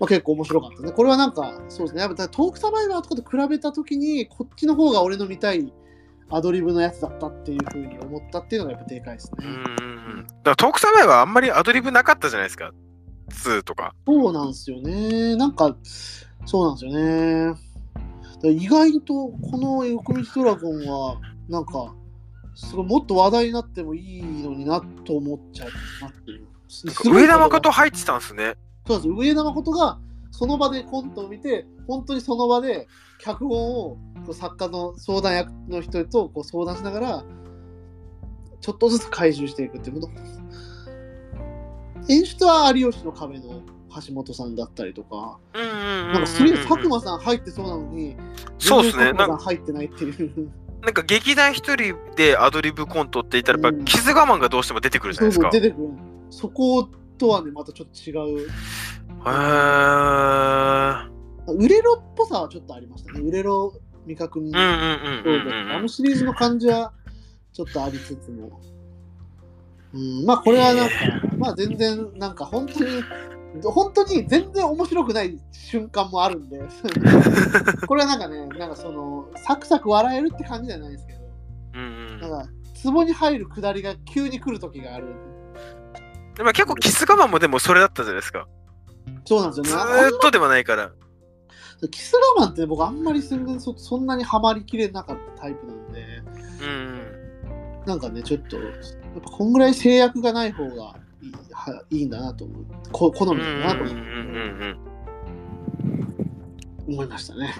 [0.00, 0.92] まあ、結構面白かったね。
[0.92, 5.72] これはなんか、そうですね、やっぱトークサバイバーとかと比べたときに、こっちの方が俺の見たい
[6.32, 9.46] アドリブのやつだったっていうふうに思ったっていうのがやっぱでかいですね。
[9.46, 10.26] うん。
[10.26, 12.72] だからトークサバイバーあんまりアドリブなかったじゃないですか。
[13.30, 13.94] 2とか。
[14.06, 15.36] そうなんですよね。
[15.36, 15.76] なんか、
[16.46, 17.60] そうなんですよね。
[18.44, 21.94] 意外とこの横道ドラゴンは、なんか、
[22.54, 25.68] すごいもっと話題になってもいいのになと思っちゃう
[26.02, 26.46] なっていう。
[27.04, 28.56] 上田ことが誠入ってたんですね。
[28.86, 29.98] そうですよ上田誠が
[30.30, 32.88] その場でコントを見て、本当にその場で
[33.24, 37.24] 脚本をこう作家の相談役の人とこう相談しながら、
[38.60, 40.12] ちょっとずつ回収していくっていうこと。
[42.08, 43.62] 演出は有吉の壁の
[44.06, 46.12] 橋本さんだったりとか、うんうんうんうんうん。
[46.14, 48.16] なんかすげえ佐久間さん入ってそうなのに、
[48.58, 49.12] そうですね。
[49.12, 50.50] なんん入ってないっていう。
[50.82, 55.52] なんか劇団一人でアドリブコントって言ったら、やっぱうんキス我慢がどうしても出てくるじゃなそいうですか。
[55.52, 55.88] そう出てくる。
[56.30, 58.48] そことはね、またちょっと違う。
[58.48, 61.21] へー。
[61.48, 63.20] ウレロっぽさはちょっとありましたね。
[63.20, 63.72] ウレロ
[64.06, 64.46] 未確認。
[64.46, 65.88] うんうんうんそううんうんうんであの。
[65.88, 66.92] シリーズの感じは
[67.52, 68.60] ちょっとありつつも、
[69.92, 70.94] うん、まあこれはなんか、
[71.36, 73.02] まあ全然なんか本当に、
[73.62, 76.60] 本当に全然面白くない瞬間もあるんで、
[77.86, 81.18] これはなんかね、なんかその、サクサク笑えるって感じじゃないですけど、
[81.74, 85.06] うんうんなんか、ツボに入るくだりが急に来る時がある。
[86.36, 88.48] でも結構キス我慢もでもそれだったじゃないですか。
[89.26, 89.92] そうなんですずよね。
[90.04, 90.92] ーっとではないから。
[91.84, 96.22] あキス我慢って僕あんまり全然そそんなにハマりきれなかったタイプなんで、
[96.60, 97.86] うんうん。
[97.86, 98.66] なんかね、ちょっと、やっ
[99.22, 100.70] ぱこんぐらい制約がない方が
[101.20, 102.64] いいはいいんだなと思う。
[102.92, 104.78] こ好うんみうんうんうだなとん
[106.88, 107.54] 思いましたね。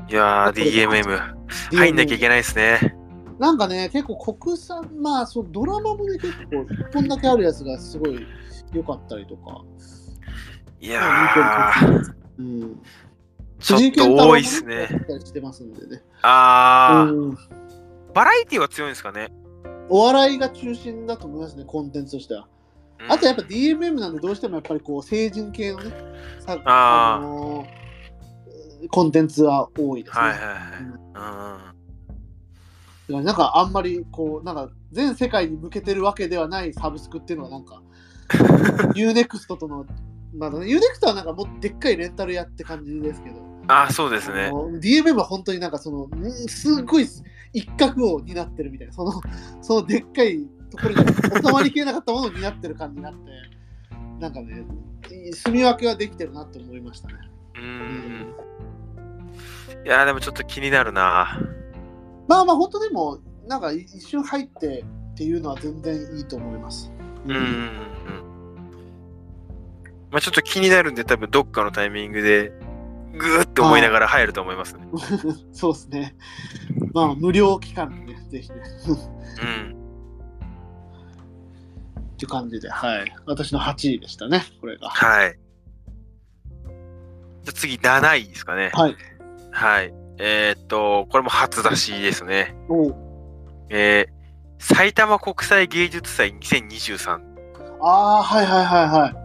[0.00, 0.10] うん。
[0.10, 1.34] いやー、DMM。
[1.72, 2.96] 入んなきゃいけないですね。
[3.38, 8.26] なんかね、結構国産、まあそう、ドラマもね、結構一本だけあるやつがすごい
[8.72, 9.62] 良かったりとか。
[10.80, 12.82] いやー、うん。
[13.60, 14.88] ちょっと多いっすね。
[15.24, 16.02] してますんでね。
[16.22, 17.38] あー、うん
[18.14, 19.32] バラエティは強いんですかね？
[19.88, 22.46] お笑いが中心だと思いますね、コンテンツとしては。
[23.00, 25.90] うんあとやっぱ DMM なんでどうしてもやっぱりこう成人系のね、
[26.40, 30.22] さあーのーコンテンツは多いですね。
[30.22, 31.70] はいはいはい。
[31.70, 37.82] うんなんかあんまりこう、なんか全世界に向けてるわけではないサブスクっていうのはなんか、
[38.94, 39.84] UNEXT との、
[40.36, 43.36] まあ、UNEXT はなんかもうでっかいレンタル屋って感じですけど、
[43.68, 44.50] あー、そうですあね。
[44.50, 47.06] の DMM は本当になんかその、んすごい
[47.52, 49.12] 一角を担ってるみたいな、その、
[49.62, 51.12] そのでっかいところに
[51.46, 53.18] 収まりきれなかったものを担ってる感じになって、
[54.20, 54.64] なんかね、
[55.32, 57.14] 住み分けはできてるなって思いましたね。
[57.54, 58.34] うーん。
[59.86, 61.38] いやー、でもちょっと気になるな。
[62.28, 66.90] まあまあ本当でも、なんか一瞬入ってっていうのは全然いいと思います。
[67.26, 67.93] うんうんうん。
[70.14, 72.52] まあちょっと気になるんで、多分どっかのタイミングで、
[73.18, 74.86] ぐーって思いながら入ると思いますね。
[75.50, 76.14] そうですね。
[76.92, 78.56] まあ、無料期間でね、ぜひね。
[79.42, 79.76] うん。
[82.12, 83.12] っていう感じで、はい。
[83.26, 84.88] 私の8位でしたね、これが。
[84.88, 85.36] はい。
[87.42, 88.70] じゃあ次、7位ですかね。
[88.72, 88.96] はい。
[89.50, 89.92] はい。
[90.18, 92.54] えーっと、これも初出しですね。
[92.68, 92.96] おう
[93.68, 97.18] えー、埼玉国際芸術祭2023。
[97.80, 99.23] ああ、はいはいはいはい。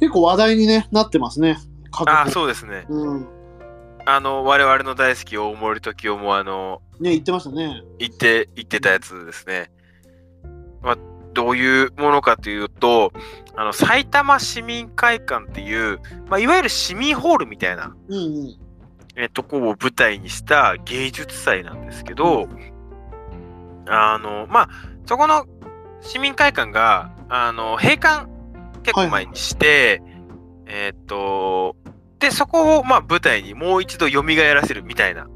[0.00, 1.58] 結構話題に、ね、なってますね。
[1.90, 2.86] 各あそうですね。
[2.88, 3.28] うん。
[4.06, 7.82] あの、我々の大好き大森時生も、あの、ね、言ってましたね。
[7.98, 9.70] 言って、言ってたやつですね。
[10.82, 10.98] まあ、
[11.34, 13.12] どういうものかというと、
[13.54, 18.58] あの、埼玉市民会館っていう、まあ、いわゆる市民ホールみたいな、うんうん。
[19.16, 22.48] えとこを舞台にした芸術祭なんですけど、
[23.86, 24.68] あの、まあ、
[25.06, 25.44] そこの
[26.00, 28.37] 市民会館が、あの、閉館
[28.82, 30.02] 結構前にして、
[30.66, 31.76] えっと、
[32.18, 35.26] で、そこを、まあ、舞台にもう一度蘇らせるみたいな、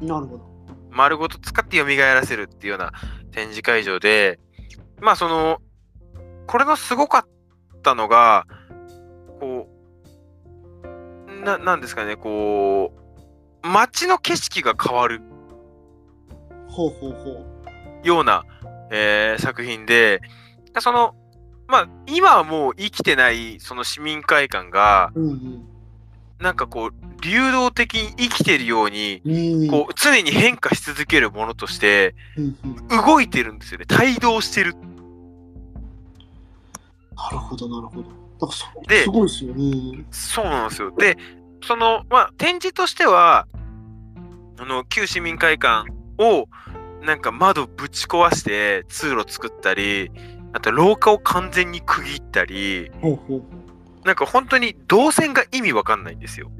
[0.00, 0.54] なるほど。
[0.90, 2.92] 丸ごと使って蘇らせるっていうような
[3.32, 4.38] 展示会場で、
[5.00, 5.60] まあ、その、
[6.46, 8.46] これのすごかったのが、
[9.40, 12.92] こう、な、なんですかね、こ
[13.62, 15.22] う、街の景色が変わる
[16.68, 17.46] ほうほうほ
[18.02, 18.44] ような、
[18.90, 20.20] えー作品で、
[20.80, 21.14] その、
[21.66, 25.20] まあ、今はもう生きてないその市民会館が、う。
[25.20, 25.64] うん
[26.40, 29.62] なんかこう、流動的に生きてるように、うん。
[29.62, 33.86] うんこう、常に変化し続けるものとして、うんうん動いてるんですよね。
[33.98, 34.74] 帯同してる。
[37.16, 38.08] なるほど、なるほど。
[38.40, 40.04] なんかそですごいですよね。
[40.10, 40.92] そうなんですよ。
[40.96, 41.16] で、
[41.62, 43.46] その、まあ、展示としては、
[44.58, 46.48] あの、旧市民会館を、
[47.02, 50.10] なんか窓ぶち壊して通路作ったり、
[50.54, 53.42] あと廊下を完全に区切ったり、ほうほう
[54.04, 56.50] なんか本当に動線が意味わかんないんですよ。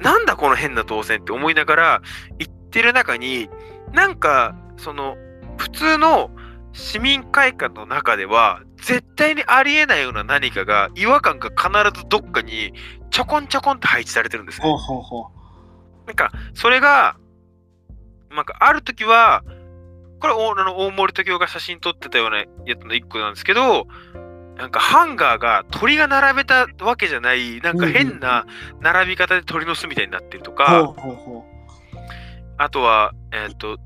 [0.00, 2.02] なんだこの変な動線って思いながら
[2.38, 3.50] 行ってる中に、
[3.92, 5.16] なんか、その、
[5.58, 6.30] 普通の
[6.72, 12.72] 市民会館の中では、絶対にありえないような何かが、違和感が必ずどっかに
[13.10, 14.66] ちょこんちょこんと配置されてるんですね。
[14.66, 15.26] ほうほうほ
[16.06, 17.16] なんか、それが、
[18.30, 19.42] なんか、ある時は、
[20.20, 23.86] これ、の大森時生が写真撮ってたようなやつの一個なんですけど、
[24.56, 28.46] なんかハンガーが鳥が並べたわけじゃない、なんか変な
[28.80, 30.54] 並び方で鳥の巣みたいになってるとう。
[30.54, 30.94] か、
[32.56, 33.76] あとは、えっ、と、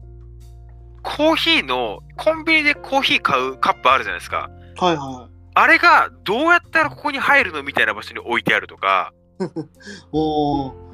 [1.03, 4.49] コーヒーの、コンビニでコーヒー買うカップあるじゃないですか。
[4.81, 4.85] う。
[4.85, 9.45] はいはあれがどうやったらここに入るのみたいな場所に置いてあるとか、い。
[10.13, 10.91] おお。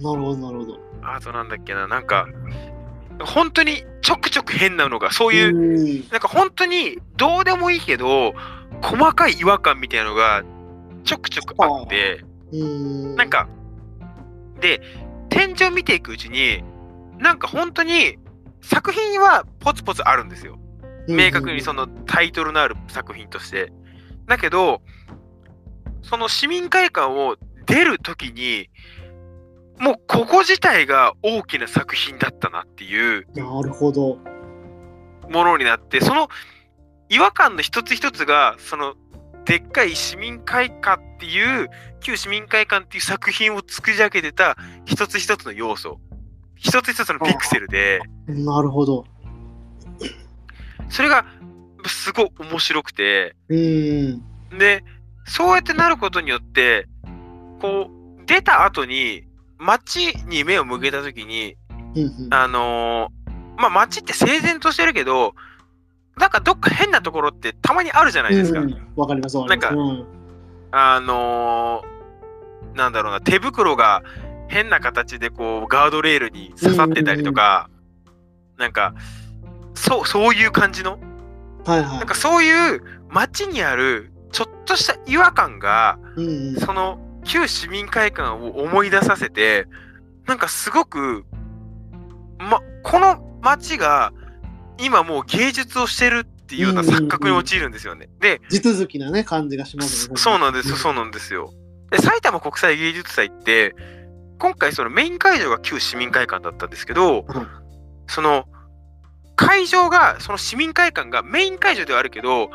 [0.00, 0.78] なるほど、なるほど。
[1.02, 2.28] あとなんだっけな、なんか、
[3.24, 8.34] 本当にちょくちょく変なのが、そういう、うなんか本当にどうでもいいけど、
[8.82, 10.44] 細かい違和感みたいなのが
[11.04, 12.24] ちょくちょくあって、
[12.56, 13.16] ん。
[13.16, 13.48] なん、か、
[14.60, 14.80] で、
[15.28, 16.62] 展示を見ていくうちに、
[17.18, 18.18] なんか本当に
[18.60, 20.58] 作品はポツポツあるんですよ。
[21.08, 23.72] 明確にそのタイトルのある作品として。
[24.26, 24.82] だけど、
[26.02, 28.68] その市民会館を出るときに、
[29.80, 34.18] もうここ自体が大きな作品だったなっていうなるほど。
[35.28, 36.28] ものになって、その
[37.08, 38.94] 違和感の一つ一つが、その
[39.44, 41.68] でっかい市民会館っていう、
[42.00, 46.00] 旧市民会館っていう作品を作り上げてた一つ一つの要素。
[46.56, 49.04] 一つ一つのピクセルで、なるほど。
[50.90, 51.24] それが
[51.86, 54.22] すごい面白くて、うん。
[54.58, 54.84] で、
[55.24, 56.86] そうやってなることによって、
[57.60, 59.27] こう、出た後に、
[59.58, 61.56] 街に目を向けたときに、
[61.94, 62.34] うんうん。
[62.34, 65.34] あのーまあ、街って整然としてるけど、
[66.16, 68.60] なんかどっか変なところってたまにあるじゃないですか。
[68.60, 69.74] うんわかります、わかります。
[69.74, 70.06] なんうん
[70.70, 71.98] あのー
[72.74, 74.02] なんだろうな、手袋が
[74.48, 77.68] 変な形でこう、ガードレールに刺さってたりとか、
[78.56, 78.94] なんか、
[79.74, 80.98] そう、そういう感じの、
[81.64, 81.98] はいはい。
[81.98, 86.56] なんかそういう街にあるちょっとした違和感が、うんうん。
[86.56, 89.66] その旧市民会館を思い出させて、
[90.26, 91.24] なんかすごく、
[92.38, 94.12] ま、この街が
[94.78, 98.08] 今もう芸術をしてるっていうような錯覚に陥るんですよね。
[98.20, 100.16] で、地続きなね、感じがしますね。
[100.16, 101.52] そうなんですよ、そうなんですよ。
[101.90, 103.74] で、埼玉国際芸術祭って、
[104.38, 107.48] 今回そのメイン会場が旧市民会館だったんですけど、うん
[108.10, 108.46] その
[109.38, 112.50] 会場が、その市民会館がメイン会場ではあるけど、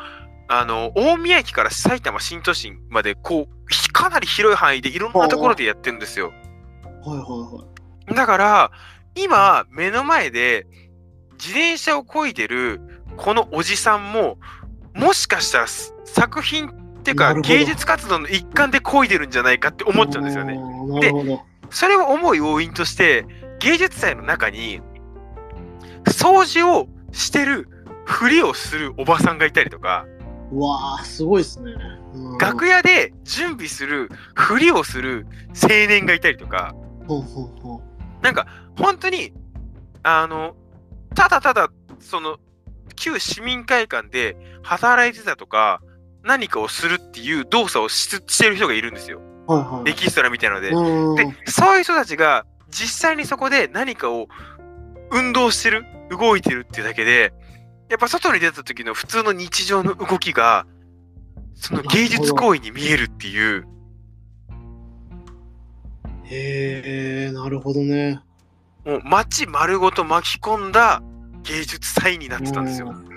[0.48, 3.53] あの、大宮駅から埼玉新都心まで、こう、ひ
[3.92, 6.32] かなり広い範囲でいろんなところでやってるんですよ。
[7.04, 7.64] はいはいは
[8.10, 8.14] い。
[8.14, 8.70] だから、
[9.14, 10.66] 今、目の前で
[11.32, 12.80] 自転車を漕いでる
[13.16, 14.38] このおじさんも、
[14.94, 16.72] もしかしたらす作品っ
[17.02, 20.54] ていうか芸術活動の一環で漕いでるんじゃないかって思っちゃうんですよね。
[20.54, 21.42] あーなるほど。
[21.70, 23.26] それを思う要因として、
[23.60, 24.80] 芸術祭の中に、
[26.04, 27.68] 掃除をしてる
[28.04, 30.06] ふりをするおばさんがいたりとか、
[30.52, 31.72] うわあ、すごいですね。
[32.14, 36.74] うん楽屋で準備するふりをする青年がいたりとか、
[37.06, 37.82] ほうほうほ
[38.22, 38.46] なんか
[38.78, 39.32] 本当に、
[40.02, 40.56] あの、
[41.14, 41.68] ただただ、
[42.00, 42.38] その、
[42.96, 45.80] 旧市民会館で働いてたとか、
[46.22, 49.20] 何かをするっていう動作をししてる人がいるんですよ。
[49.48, 49.52] う。
[49.52, 49.90] はいはい。
[49.90, 50.70] エキストラみたいなので。
[50.70, 54.28] うんで、そういう人たちが実際にそこで何かを
[55.10, 57.32] 運動してる、動いてるっていうだけで、
[57.90, 60.66] やっぱ外に出た時の普通の日常の動きが、
[61.54, 63.66] その芸術行為に見えるっていう、
[66.24, 68.20] へえ、なるほどね。
[68.84, 71.02] もう街丸ごと巻き込んだ
[71.42, 72.88] 芸術祭になってたんですよ。
[72.88, 73.14] うん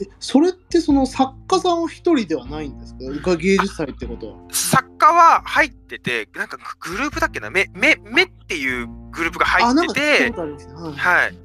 [0.00, 3.30] え、それってその作家さんお一人ではないんですか？
[3.30, 4.38] が芸術祭ってことは。
[4.50, 10.32] 作家は入ってて、なんかグループだっけな、め、め、めっていうグループが入ってて。
[10.32, 10.46] は
[10.90, 11.38] いはい。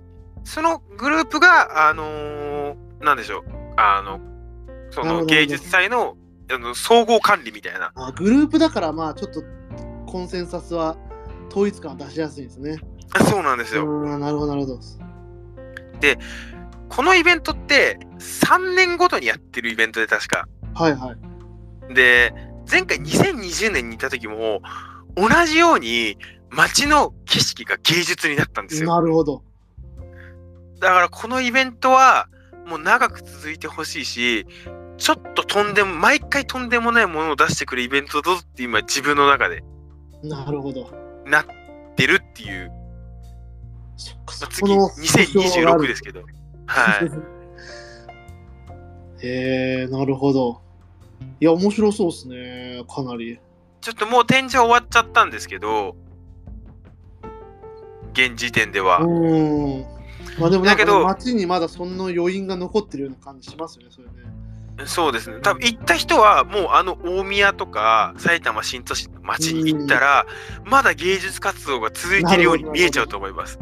[0.43, 3.43] そのグループが、あのーなんでしょう、
[3.77, 4.19] あの、
[4.91, 6.17] その芸術祭の
[6.51, 7.91] あの総合管理みたいな。
[7.95, 9.43] あグループだからまあちょっと
[10.07, 10.97] コンセンサスは
[11.49, 12.77] 統一感を出しやすいんですね。
[13.13, 13.85] あそうなんですよ。
[13.85, 14.79] うんなるほどなるほど。
[16.89, 20.47] このイベントって3年ごとにやってるイベントで確か。
[20.73, 21.13] はいは
[21.89, 21.93] い。
[21.93, 22.33] で、
[22.69, 24.61] 前回2020年にいた時も、
[25.15, 26.17] 同じように
[26.49, 28.89] 街の景色が芸術になったんですよ。
[28.89, 29.43] なるほど。
[30.79, 32.27] だからこのイベントは
[32.65, 34.47] もう長く続いてほしいし、
[34.99, 39.63] ちょっととんでも、毎回とんでもないものを出してくるイベントだぞって今自分の中で
[40.23, 40.89] なるほど。
[41.25, 41.45] なっ
[41.95, 42.71] てるっていう。
[43.95, 46.23] そっかまあそ次、この2026ですけど。
[46.65, 47.09] はい。
[49.25, 50.61] へえなるほど。
[51.39, 52.83] いや、面白そうですね。
[52.89, 53.39] かなり。
[53.81, 55.95] ちょっともう展示は終わっちゃったんですけど、
[58.13, 58.99] 現時点では。
[58.99, 59.85] うん。
[60.37, 64.13] まあでもだけど街にまだそんな余韻が残ってるような感じしますよね、それね。
[64.85, 65.39] そうですね。
[65.41, 70.25] 多分行った人はもうあの大宮とか埼玉新都心の街に行ったら、
[70.65, 73.59] まだ芸術活動が続いてるように見えちゃうと思います。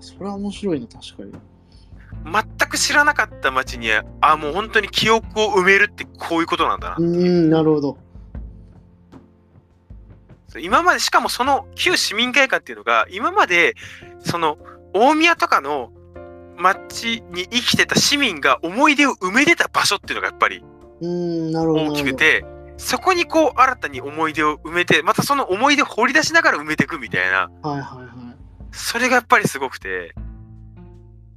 [0.00, 1.32] それは面白いな、確かに。
[2.24, 3.88] 全く知らなかった街に、
[4.20, 7.02] あ、もう本当に記憶を埋めるってこういうことなんだなう。
[7.02, 7.98] ん、なるほど。
[10.60, 13.74] 今まで、しかもその旧市民会館っていうのが、今まで、
[14.20, 14.58] その
[14.92, 15.92] 大宮とかの
[16.58, 20.62] 街に生きてた市民が思い出を埋めてた場所っていうのがやっぱり。
[21.00, 22.44] 大きくて、
[22.76, 28.08] そこにこう新たに思い出を埋めて、またその思い出を掘り出しながら埋めていくみたいな、はいはいはい。
[28.72, 30.14] それがやっぱりすごくて、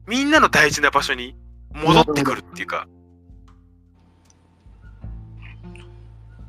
[0.08, 1.36] みんなの大事な場所に
[1.74, 2.88] 戻ってくるっていうか、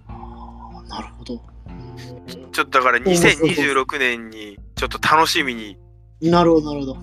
[0.08, 0.12] あ
[0.78, 1.34] あ、なるほど。
[1.34, 1.42] うん
[2.52, 5.78] ちょっとだからそうそうそう2026年にちょっと楽しみに
[6.20, 6.96] なるほど、なるほど。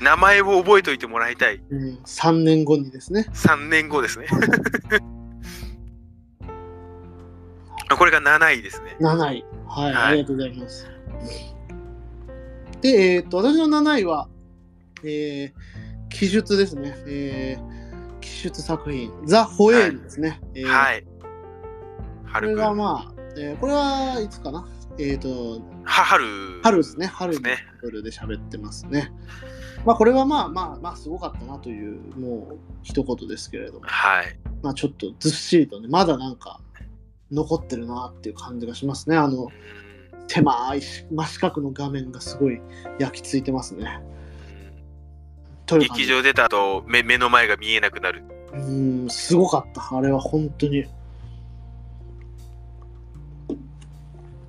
[0.00, 3.26] 名前を覚えておいてもらいたいうん、3年後にですね。
[3.34, 4.26] 3年後ですね。
[7.96, 8.96] これが7位ですね。
[9.00, 9.44] 7位。
[9.66, 10.88] はい、はいありがとうございます。
[12.80, 14.28] で、えーっと、私の7位は、
[15.04, 16.94] えー、記述ですね。
[17.06, 20.40] えー、記述作品、ザ・ホエールですね。
[20.54, 21.02] えーはい。
[21.02, 21.08] こ
[22.26, 22.72] 春れが。
[22.74, 24.66] まあ、えーこれはいつかな？
[24.98, 26.24] えーっと、は春。
[26.62, 27.06] 春ですね。
[27.06, 29.12] 春にね春で喋ってますね。
[29.84, 34.38] まあこれはまあまあまあすごかったなというもう一言ですけれども、はい。
[34.62, 36.60] まあちょっとずっしりとね、まだなんか
[37.30, 39.16] 残ってるなっていう感じがしますね。
[39.16, 39.50] あのうん
[40.30, 42.60] 狭い真四角の画面がすごい
[43.00, 44.00] 焼き付いてますね。
[45.66, 48.22] 劇場出た後目目の前が見えなくなる。
[48.52, 49.96] うーん、すごかった。
[49.96, 50.84] あれは本当に。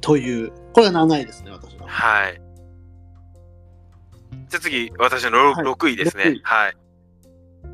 [0.02, 1.88] という、これは7位ですね、私は。
[1.88, 2.42] はい。
[4.52, 6.32] じゃあ次、私のはい6位です6ね。
[6.36, 6.78] 位はい。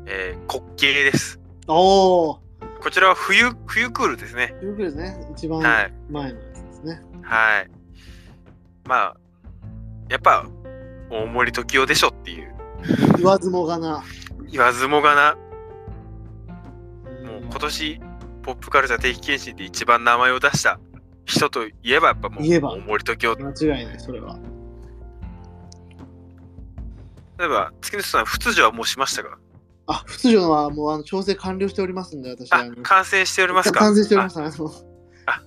[0.06, 1.40] えー、滑稽です。
[1.66, 2.38] おー、
[2.80, 4.54] こちらは冬、冬クールですね。
[4.60, 5.28] ということですね。
[5.32, 5.92] 一番はい。
[6.08, 7.02] 前のやつですね。
[7.22, 7.70] はい。
[8.84, 9.16] まあ、
[10.08, 10.46] やっぱ、
[11.10, 12.54] 大森時生でしょっていう。
[13.16, 14.04] 言わずもがな。
[14.48, 15.36] 言わずもがな、
[17.22, 18.00] うんもう今年、
[18.42, 20.78] ポップカルチャー定期検診で一番名前を出した
[21.24, 23.34] 人といえば、やっぱもう、大森時生。
[23.66, 24.38] 間違いない、それは。
[27.38, 29.38] 例えば、月野さん、仏女はもうしましたか？
[29.86, 32.52] あ、仏女はもうあの調整完了しておりますんで、私。
[32.52, 33.80] あの、完成しておりますか？
[33.80, 34.38] 完成しております。
[34.40, 35.42] あ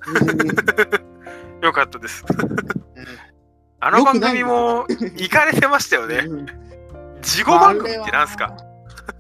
[1.66, 2.24] よかったです。
[2.96, 3.06] え
[3.80, 6.28] あの番組も行かれてましたよね。
[7.22, 8.56] 事後番組ってなんすか？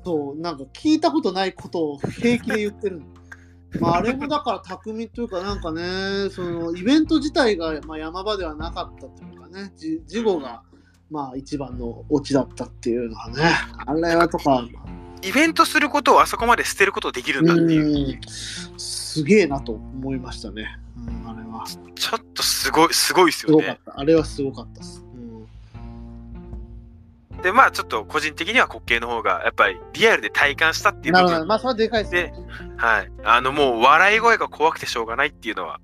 [0.05, 3.05] そう、なんか聞いたことないことを平気で言ってるの。
[3.79, 10.61] まあ、あれもだから匠というか、なんかね、そのイベント自体が、まあ、山場ではなかったというかね、じ事後が、
[11.11, 13.43] まあ、一番のオチだったっていうのはね、
[13.85, 14.65] あれはとか、
[15.21, 18.13] イベントすることをあそこまで捨てることできるんだっていう。
[18.13, 18.19] うん
[19.11, 20.79] すげえなと思いましたね。
[20.95, 21.67] うん、あれは。
[21.67, 23.67] すちょっとすごい、すごいですよね。
[23.67, 23.99] ごかった。
[23.99, 25.05] あれはすごかったです。
[27.33, 31.13] うん、で、まあちょっと個人的には滑稽の方が、やっぱりリアルで体感したっていう。
[31.13, 31.45] なるほど。
[31.45, 32.33] まあ、それはでかいですね。
[32.77, 33.11] はい。
[33.25, 35.81] あの、もう笑い声が怖くてしょうがないっていうのは。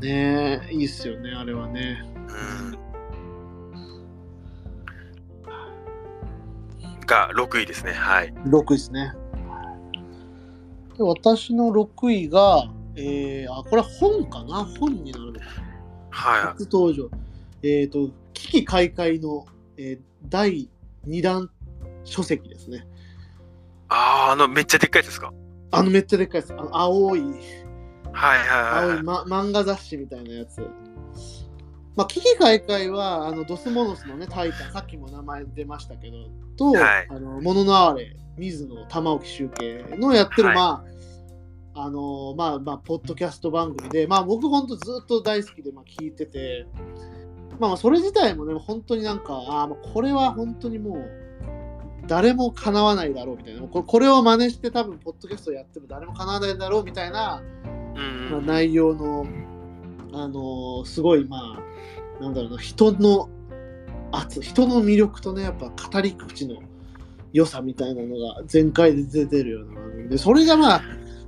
[0.00, 2.04] ねえ、いいっすよね、あれはね。
[2.28, 2.83] うん。
[7.06, 7.92] が6位ですね。
[7.92, 8.32] はい。
[8.46, 9.12] 6位ですね。
[10.96, 14.64] で私の6位が、えー、あ、これは本かな？
[14.78, 15.40] 本になるの
[16.10, 16.42] はい。
[16.42, 17.10] 初登場。
[17.62, 19.46] えっ、と、危機開会の、
[19.76, 20.00] えー
[20.30, 20.70] 第
[21.06, 21.50] 2弾
[22.04, 22.86] 書籍ですね。
[23.88, 25.34] ああ、あの、めっちゃでっかいですか？
[25.70, 26.52] あのめっちゃでっかいです。
[26.54, 27.30] あの青い、はい
[28.12, 30.62] はいはい青い、ま、漫画雑誌みたいなやつ。
[31.96, 36.16] まあ、危機開会は、あの、ドスモノスのね、タイタン、さっきも名前出ましたけど、
[36.56, 37.06] と、はい。
[37.08, 40.56] あの、もののあれ、水野玉置集計のやってる、はい。
[40.56, 40.94] まあ、
[41.76, 46.66] あのまあまあ、ポッドキャスト番組で、まあ僕本当ずっと大好きで、まあ、聞いてて、
[47.58, 51.10] まあまあそれ自体もね、本当になんか、あこれは本当にもう、
[52.06, 57.42] 誰も叶わないだろうみたいな、これこれを真似して多分、ポッドキャストやっても誰も叶わないだろうみたいな、
[57.96, 58.30] うん。
[58.30, 59.26] まあ、内容の、
[60.12, 61.63] あのーすごい、まあ、
[62.20, 63.28] なんだろうな、人の
[64.12, 66.60] 圧、人の魅力とね、やっぱ語り口の
[67.32, 70.82] 良さみたいなのが全開で出てるような番組で、それがまあ、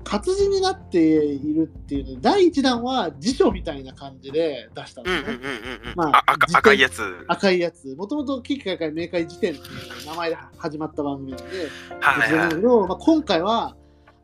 [0.04, 5.38] 活字になっているっていう第1弾は辞書みたいな感じで出したんですね。
[5.96, 7.02] まああ赤いやつ。
[7.26, 11.68] 赤いやつ、もともと危機開会明快辞典っていう名前で始まった番組なんで、
[12.00, 13.74] はいはけど、まあ、今回は、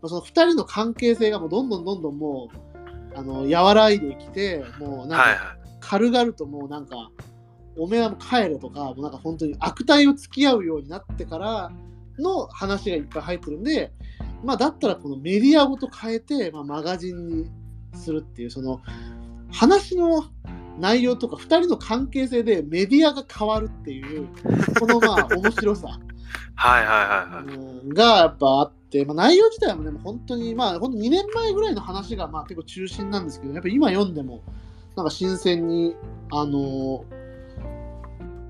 [0.00, 7.10] まあ、その2人の関係性がもうどんどんどんどんもうあの和らいできてもうなんはいか軽々ともうなんか、
[7.76, 11.72] おめえはもう帰れとかもうなんか本当に悪態を付き合うようになってから
[12.18, 13.92] の話がいっぱい入ってるんで
[14.44, 17.50] まあだったらこのメディアごと変えて、まあ、マガジンに
[17.94, 18.82] するっていうその
[19.50, 20.26] 話の
[20.78, 24.28] 内容とか2人の関係性でメディアが変わるっていう
[24.78, 25.98] このまあ面白さ
[26.54, 27.56] はいはいはいはい。
[27.56, 34.42] うんがやっぱあって、まあ、内容自体もね、本当に、まあ、本当2年前ぐらいの話がまあ結構中心なんですけど、やっぱ今読んでも、
[34.96, 35.94] なんか新鮮に、
[36.30, 37.22] あのー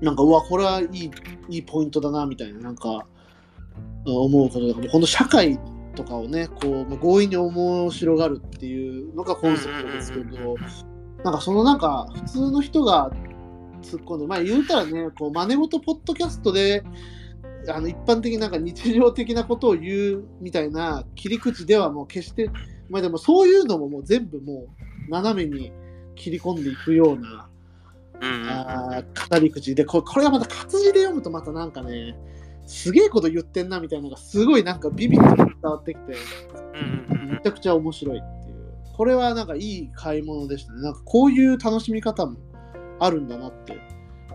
[0.03, 1.11] なんか、うわ、これはいい
[1.49, 3.05] いいポイントだな、みたいな、なんか、
[4.05, 5.57] 思うことが、もうこの社会
[5.95, 10.57] とかをね、こう、まあ強引に面白がるっていうのがコンセプトですけど、
[11.23, 13.11] なんかそのなんか、普通の人が
[13.81, 16.83] 突っ込んで、まあ言うたらね、こう、真似事ポッドキャストで、
[17.69, 22.49] あの一般的になんか日常的なことを言うみたいな切り口ではもう決して、
[22.89, 24.65] まあでもそういうのももう全部も
[25.07, 25.71] う斜めに
[26.15, 27.49] 切り込んでいくような
[28.21, 32.15] うんあー語り口でこれこれはまた活字で読むとまたなんかね
[32.65, 36.13] すげえこと言ってんなみたいなのがすごいなんかビビッと伝わってきて
[37.33, 38.63] めちゃくちゃ面白いっていう。
[38.93, 40.81] これはなんかいい買い物でしたね。
[40.81, 42.37] なんかこういう楽しみ方も
[42.99, 43.77] あるんだなって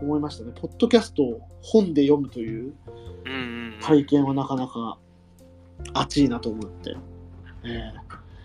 [0.03, 0.53] 思いましたね。
[0.55, 2.75] ポッドキャストを本で読むという
[3.81, 4.99] 体験はなかなか
[5.95, 6.97] 熱いなと思って、
[7.65, 7.93] え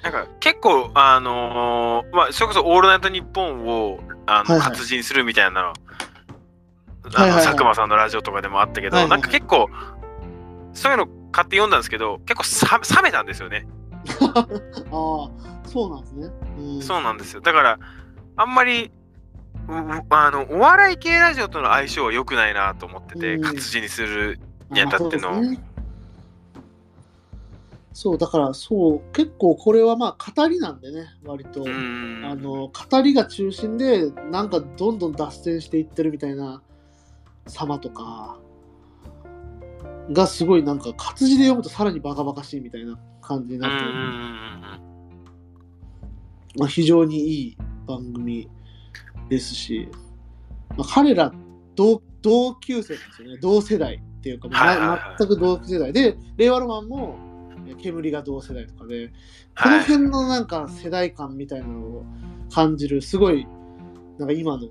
[0.03, 4.69] なんか結構あのーまあそれこそ「オールナイトニッポン」をあの、はいはい。
[4.71, 5.73] 活字にするみたいなの
[7.15, 9.69] あの佐久間さんのラジオとかでもあったけど、はいはいなんか結構
[10.73, 13.67] そういうの買って読んだんですけど結構さ冷めたんですよね、
[14.33, 15.29] ああ、
[15.67, 16.29] そうなんですね。
[16.57, 17.41] うん、そうなんですよ。
[17.41, 17.79] だから
[18.35, 18.91] あんまり
[20.09, 23.41] あのお笑い系ラジオとの相性は良くないなと思ってて、うん。
[23.41, 24.39] 活字にする
[24.69, 25.29] にあたっての。
[25.29, 25.33] あ
[27.93, 31.63] そうだからそう、結構これはまあ語りなんでね、割と。
[31.63, 36.63] あの語りが中心で、なんかどんどん脱線していってるみたいな
[37.47, 38.39] 様とか
[40.11, 43.85] がすごいなんか活字で読むとさらにバカバカしいみたいな感じになって
[46.55, 48.47] まあ、非常にいい番組
[49.27, 49.89] ですし、
[50.77, 51.33] まあ、彼ら
[51.75, 55.91] 同同級生なんですよね、同世代っていうか、まあ全く同世代。
[55.91, 57.32] で、令和ロマンもえ
[57.81, 59.09] 煙が同世代とかで、
[59.61, 62.05] このはい辺のなんか世代間みたいなのを
[62.51, 63.47] 感じる、すごい、
[64.17, 64.69] なんか今の、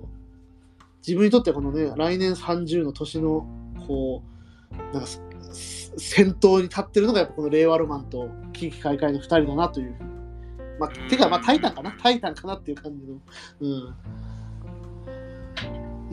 [1.05, 3.47] 自分にとってはこのね、来年30の年の、
[3.87, 4.23] こ
[4.71, 9.95] う、なんかす先頭に立ってるのが、やっぱこの令和ロマンと危機開会の2人だなという。
[10.79, 11.91] まあ、てか、まあ、タイタンかな？
[11.91, 13.19] タイタンかなっていう感じの、
[13.61, 13.95] うん。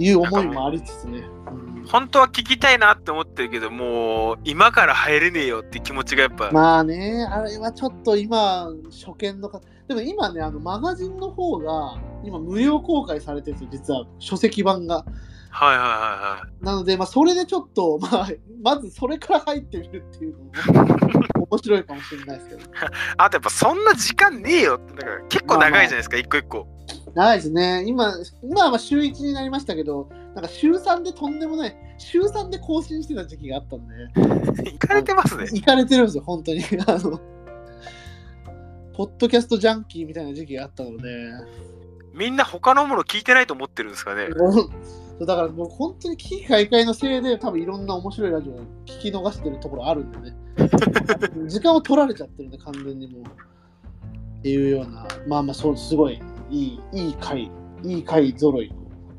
[0.04, 1.18] いう思いもありつつね。
[1.52, 15.04] うん本当は聞きたいなって思ってるけどもう今から入れねえよって気持ちがやっぱ、まあね、あれはちょっと今、初見のか、でも今ね、あのマガジンの方が、今無料公開されてるんですよ、実は書籍版が。
[15.52, 18.28] はいはいはいはいなので、まあ、それでちょっと、 まあ、
[18.62, 20.50] まずそれから入ってみるっていうのも
[21.50, 22.60] 面白いかもしれないですけど。
[23.18, 26.68] あとやっぱそんな時間ねえよってだから結構長いじゃないですか、一個一個
[27.14, 27.84] 長いですね。
[27.86, 35.44] 今、今はまあ週1になりましたけど、なんか週3でとんでもない、週3で更新してた時期があったんで、 いかれてますね。
[35.44, 36.62] 行かれてるんですよ、本当に。
[36.86, 37.20] あの、
[38.94, 41.08] ポッドキャストジャンキーみたいな時期があったので、
[42.14, 44.28] みんな他のもの聞いてないと思ってるんですかね。
[45.26, 50.36] だからもう本当に危機開会のせいで多分いろんな面白いラジオを聞き逃してるところあるんでね。
[51.46, 53.22] 時間を取られちゃってるんで完全にもう。
[53.22, 55.06] っていうような。
[55.26, 56.20] まあまあそうすごい
[56.50, 57.50] いいいい回
[57.82, 58.72] いい回ぞろい。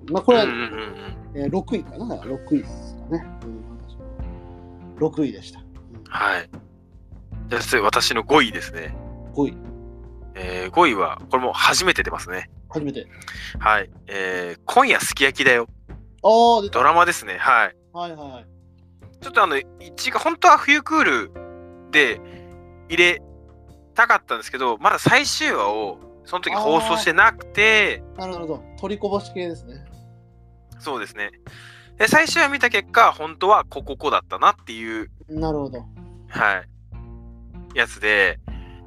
[0.10, 1.42] まあこれは、うんうんうんうん。
[1.44, 2.08] えー6位かな。
[2.08, 5.66] だから6位ですかね、うん、私は6位でした、うん
[6.06, 6.50] はい。
[7.48, 8.96] じゃあそれ私の5位ですね、
[9.34, 9.58] 5位。
[10.36, 12.50] えー、5位はこれも初めて出ますね。
[12.70, 13.08] 初めて。
[13.60, 15.68] はい、えー、今夜すき焼きだよ。
[16.24, 17.38] ああドラマですね。
[17.38, 17.76] はい。
[17.94, 18.52] はいはい
[19.22, 21.32] ちょっとあの一が本当は冬クール
[21.92, 22.20] で
[22.90, 23.22] 入れ
[23.94, 26.00] たかったんですけどまだ最終話を
[26.32, 28.02] その時放送してなくて。
[28.16, 28.64] なるほど。
[28.80, 29.84] 取りこぼし系ですね。
[30.80, 31.30] そうですね。
[31.98, 35.12] で最終話見た結果本当はこここだったなっていう。
[35.28, 35.86] なるほど。
[36.30, 36.64] は
[37.74, 37.78] い。
[37.78, 38.40] やつで。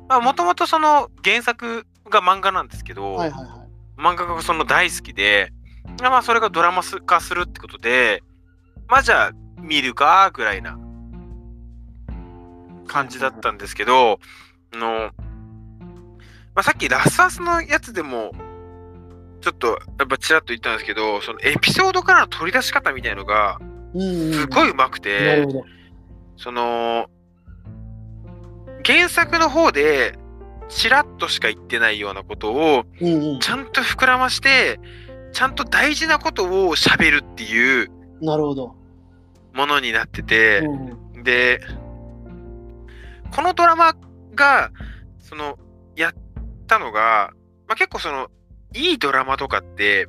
[0.09, 3.66] もともとその原作が漫画なんですけど、はいはいは
[3.99, 4.01] い。
[4.01, 5.53] 漫画がその大好きで
[6.01, 8.22] まあそれがドラマ化するってことで
[8.88, 10.78] まあじゃあ見るかぐらいな
[12.86, 14.18] 感じだったんですけど、
[14.72, 15.11] あの、
[16.55, 18.32] まあ、さっきラスアスのやつでも、
[19.40, 23.59] ちょっとやっぱちらっと言ったんですけど、そのエピソードからの取り出し方みたいのが、
[23.92, 25.46] すごい上手くなて
[26.36, 27.07] その、
[28.84, 30.18] 原作の方で、
[30.68, 32.84] ちらっとしか言ってないようなことを、
[33.40, 34.80] ちゃんと膨らまして、
[35.32, 37.90] ちゃんと大事なことを喋るっていう
[38.20, 38.74] なるほど、
[39.52, 40.62] ものになってて、
[41.22, 41.61] で、
[43.34, 43.94] このドラマ
[44.34, 44.70] が、
[45.18, 45.59] その、
[46.74, 47.32] たのが、
[47.68, 48.28] まあ、結構その、
[48.74, 50.08] いいドラマとかって、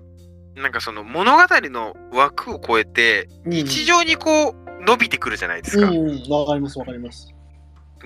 [0.55, 5.89] なんかその物語の枠を超えて、日常にこう、伸びてくるじゃないですか。
[5.89, 7.33] うんうん、わかりますわかります。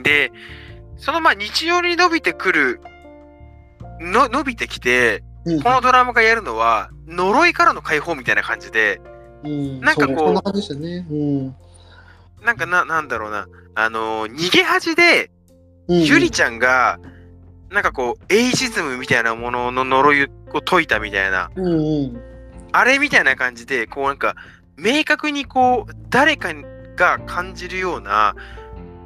[0.04, 0.32] で、
[0.98, 2.82] そのまあ日常に伸びてくる、
[4.00, 9.02] の伸びてきて、うんこのドラマがやるのは、呪いからの解放みたいな感じで、
[9.44, 11.08] うん、なんかこうそそんな感じでしたね。
[11.10, 11.56] うん。
[12.44, 15.32] なんかな、なんだろうな、あのー逃げ恥で、
[15.88, 17.00] うん、ゆりちゃんが、
[17.72, 22.22] なんかこう、エイジズムみたいなものの呪いを解いたみたいな、うんうん。
[22.72, 24.36] あれみたいな感じで、こうなんか、
[24.78, 26.54] 明確にこう、誰か
[26.96, 28.36] が感じるような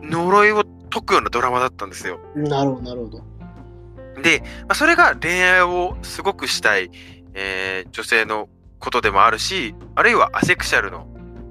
[0.01, 2.19] 呪いを解くようなドラマだったんですよ。
[2.35, 4.21] なるほど、なるほど。
[4.21, 6.89] で、まあ、それが恋愛をすごくしたい、
[7.33, 8.49] えー女性の
[8.79, 11.07] ことでもあるし、あるいはアセクシャルの、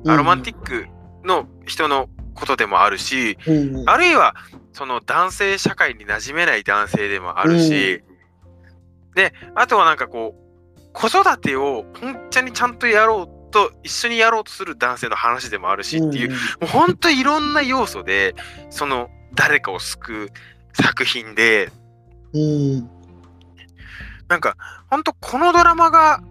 [0.07, 0.87] アロマンティック
[1.25, 4.35] の人のことでもあるし、うんうん、あるいは
[4.73, 8.03] その男性社会に馴染めない男性でもあるし、
[9.14, 18.35] で、あとはなんかこう、子育てを本当にちゃんとやろうと、一緒にやろうとする男性の話でもあるしっていう、もう本当いろんな要素で、
[18.70, 20.29] その誰かを救う
[20.75, 21.70] 作品で、
[22.33, 22.41] うん。
[22.41, 22.91] うん。
[24.29, 24.57] なんか
[24.89, 26.23] 本当このドラマが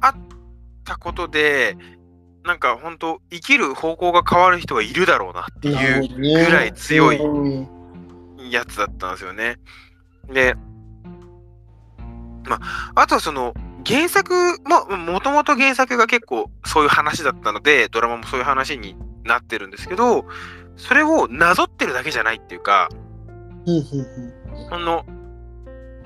[0.00, 0.14] あっ
[0.82, 1.76] したことで、
[2.44, 7.18] なんか本当生きる方向が変わる人がいるだろうなっていうぐらい強い
[8.50, 9.58] やつだったんですよね。
[10.32, 10.54] で、
[12.44, 12.60] ま
[12.94, 13.54] あ、とはその
[13.86, 20.24] 原作も、もともと原作が結構そういう話だったので、ドラマもそういう話になってるんですけど、
[20.76, 22.88] それをなぞってるだけじゃないっていうか、
[23.66, 25.04] うんうんあの、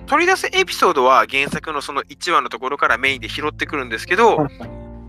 [0.06, 4.46] 取り出すエピソードは原作のその1話のところからメインで拾ってくるんですけど、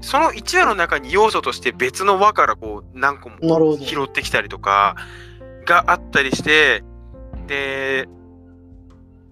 [0.02, 3.38] その1話の中に要素として別の輪からこう何個も。
[3.78, 4.96] 拾ってきたりとか
[5.66, 6.84] があったりして、
[7.48, 8.08] で、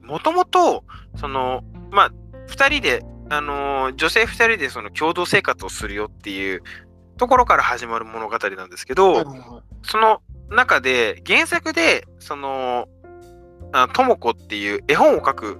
[0.03, 0.84] もともと、
[1.16, 2.11] その、まあ、
[2.47, 6.61] 二人で、あのー女性二人でその共同生活をするよっていう
[7.18, 9.24] ところから始まる物語なんですけど、
[9.84, 12.88] その中で原作で、その、
[13.72, 15.59] あともこっていう絵本を描く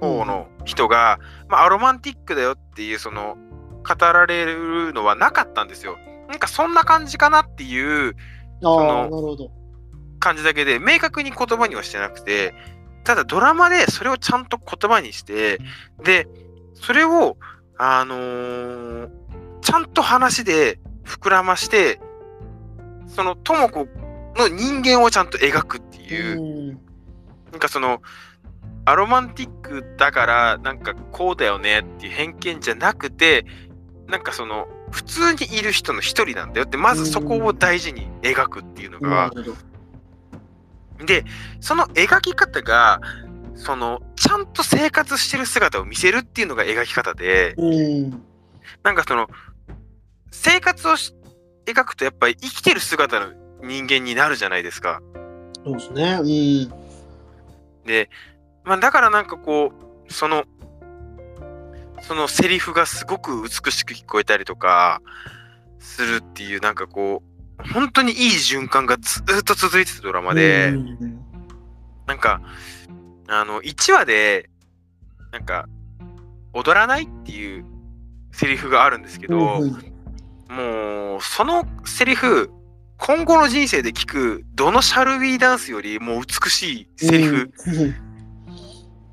[0.00, 3.36] 方の人が、まあ、アロマンティックだよっていう、その、
[3.82, 5.98] 語られるのはなかったんですよ。
[6.28, 8.14] なんかそんな感じかなっていう
[8.64, 9.36] ああ、の。
[10.18, 12.54] 感じだけで、明確に言葉にはしてなくて、
[13.04, 15.58] ただドラマでそれをちゃんと言葉にして、
[16.02, 16.28] で、
[16.74, 17.36] それを、
[17.76, 19.10] あのー
[19.62, 22.00] ちゃんと話で膨らまして、
[23.06, 23.86] そのとも子
[24.36, 26.78] の人間をちゃんと描くっていう、うん
[27.52, 28.02] なんかその、
[28.86, 33.44] アロマンティックだから、なんかこうだよねっていう偏見じゃなくて、
[34.12, 39.30] なんかその、普通にいる人の一人なんだよって、まずそこを大事に描くっていうのなが。
[41.06, 41.24] で、
[41.60, 43.00] その描き方が、
[43.54, 48.10] その、ちゃんと生活してる姿を見せるっていうのが描き方で、うん。
[48.82, 49.30] なんかその、
[50.30, 51.14] 生活をし
[51.64, 53.32] 描くとやっぱり生きてる姿の
[53.62, 55.00] 人間になるじゃないですか。
[55.64, 56.18] そうですね。
[56.20, 57.86] うん。
[57.86, 58.10] で、
[58.64, 59.72] まあだからなんかこ
[60.06, 60.44] う、その、
[62.02, 65.00] そのセリフがすごく美しく聞こえたりとか
[65.78, 67.22] するっていう、なんかこ
[67.58, 71.20] う、本当にいい循環がずーっと続いてたドラマで、うん。
[72.06, 72.42] なんか、
[73.28, 74.50] あの、1話で、
[75.30, 75.68] なんか、
[76.52, 77.64] 踊らないっていう
[78.32, 79.92] セリフがあるんですけど、うん
[80.52, 82.50] もう、そのセリフ、
[82.98, 87.94] 今後の人生で聞く、どのシャルウィーダンスよりもう美しいセリフうん。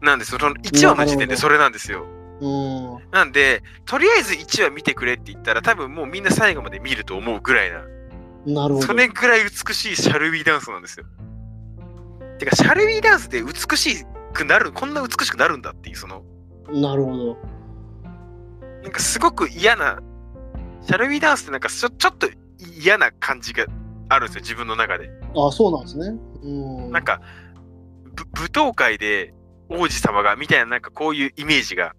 [0.01, 0.39] なんですよ。
[0.39, 2.05] その1話の時点でそれなんですよ。
[2.41, 3.11] うん。
[3.11, 7.83] なんで、とりあえず1話見てくれって言ったら、多分もうみんな最後まで見ると思うぐらいな、
[8.45, 8.87] なるほど。
[8.87, 11.05] それぐらい美しいシャルウィーダンスなんですよ。
[12.39, 16.23] てか、シャルウィーダンスで美しくなる、こんな美しくなるんだっていう、その、
[16.71, 17.37] なるほど。
[18.83, 19.99] なんかすごく嫌な、
[20.81, 22.29] シャルウィーダンスってなんかちょちょっと
[22.81, 23.65] 嫌な感じが
[24.07, 25.09] あるんですよ、自分の中で。
[25.35, 26.17] あそうなんですね。
[26.43, 26.47] う
[26.87, 26.91] ん。
[26.91, 27.21] なんか、
[28.15, 29.33] ぶ舞踏会で
[29.69, 31.93] 王子様がみたいな、なんかこういうイメージが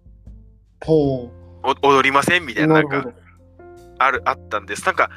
[0.85, 1.31] ほ
[1.63, 2.45] お踊りません？
[2.45, 2.65] みたう。
[2.65, 3.11] いな、なんか。
[3.99, 4.85] ある、あったんです。
[4.85, 5.09] なんか、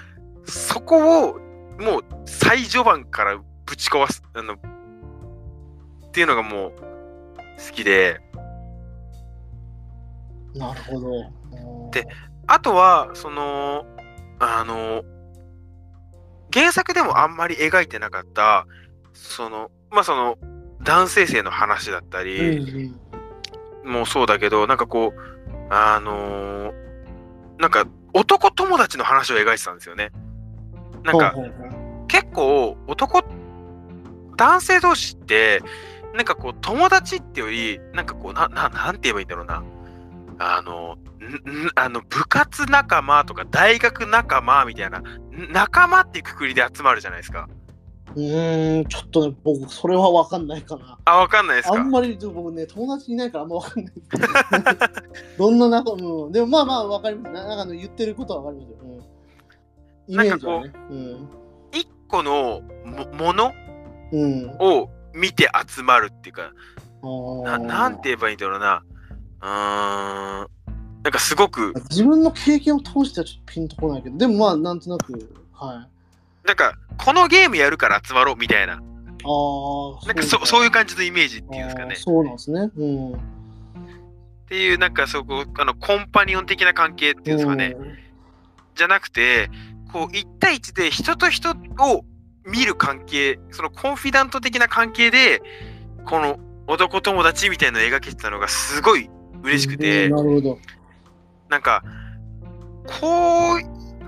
[0.44, 1.38] そこを
[1.80, 4.56] もう最序盤からぶち壊す、あの、っ
[6.12, 6.72] ていうのがもう
[7.56, 8.20] 好きで、
[10.54, 11.08] なるほど。
[11.08, 12.06] うんで、
[12.46, 13.86] あとは、その、
[14.38, 15.02] あの、
[16.52, 18.66] 原作でもあんまり描いてなかった、
[19.12, 20.36] その、まあその、
[20.82, 22.94] 男性性の話だったうんり、
[23.82, 23.92] うん。
[23.92, 25.33] もそうだけど、なんかこう、
[25.70, 26.72] あの
[27.58, 30.12] なんか男友達の話を描いてたんですよね。
[31.02, 31.34] なんか、
[32.08, 33.22] 結構男
[34.36, 35.62] 男性同士って
[36.14, 39.62] なんかこう友達ってよりなんかこうなななんて言えばいいんだろうな。
[40.38, 40.96] あの
[41.76, 45.04] あの部活仲間とか大学仲間みたいなん
[45.52, 47.48] 仲間っていうくくりで集まるじゃないですか
[48.16, 50.98] うーん、ちょっとね、僕、それは分かんないかな。
[51.04, 51.74] あわかんないですか？
[51.74, 53.94] あんまり、ちょっと僕ね、友達いないからあんま分かんない
[55.36, 55.38] ど。
[55.50, 56.32] どんな仲、うん。
[56.32, 57.32] でもまあまあ分かります。
[57.32, 59.00] ななんかあの言ってることは分かりますよ。
[60.08, 60.14] うん。
[60.14, 60.72] イメージはね。
[60.90, 61.28] うん。
[61.72, 63.52] 一個のももの？
[64.12, 64.50] うん。
[64.60, 66.52] を見て集まるっていうか
[67.44, 68.82] ななんて言えばいいんだろうな
[69.40, 70.48] うーん
[71.04, 75.12] なんかすごく自分の経験を通してはちょっとピンとこないけど、でもまあ、なんとなく、
[75.52, 75.93] はい。
[76.44, 78.80] なんかこのゲームやるから集まろうみたいなああ、
[80.06, 81.96] なんかそそういう感じのイメージっていうんですかね。
[81.96, 82.70] そうなんですね。
[82.76, 83.12] うん。
[83.14, 83.16] っ
[84.46, 87.74] ていうなんかそこあのコンパニオン的な関係っていうんですかね、
[88.74, 89.50] じゃなくて
[89.90, 92.04] こう1対1で人と人を
[92.44, 95.40] 見る関係そのコンフィダント的な関係で
[96.04, 99.08] この男友達みたいなのを描けてたのがすごい
[99.42, 100.58] 嬉しくて、うんなるほど。
[101.48, 101.82] なんか
[103.00, 103.60] こう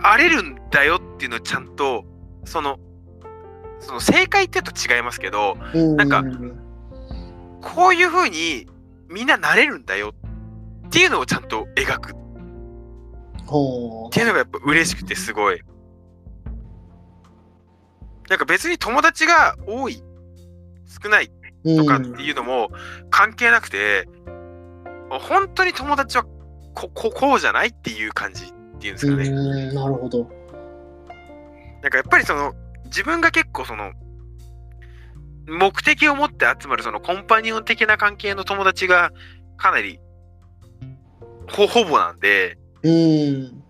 [0.02, 2.04] 荒れるんだよっていうのをちゃんと
[2.46, 2.78] その
[3.80, 6.24] その正解って言うと違いますけどうんなんか
[7.60, 8.66] こういう風に
[9.08, 10.14] みんななれるんだよ
[10.86, 12.26] っていうのをちゃんと描く
[13.46, 15.60] ほっていうのがやっぱ嬉しくてすごい。
[18.28, 20.02] なんか別に友達が多い、
[21.02, 21.30] 少ない
[21.64, 21.76] う。
[21.76, 22.68] とかっていうのも
[23.10, 24.08] 関係なくて、
[25.10, 26.24] 本当に友達は
[26.74, 29.28] こここうじゃないっていう感じっていうんですかね。
[29.28, 30.28] うん、なるほど。
[31.86, 32.52] なんかやっぱりその
[32.86, 33.92] 自分が結構その
[35.46, 39.12] 目的を持って集まるそのコンパニオン的な関係の友達が
[39.56, 40.00] かなり
[41.48, 43.62] ほほぼなんで、うん。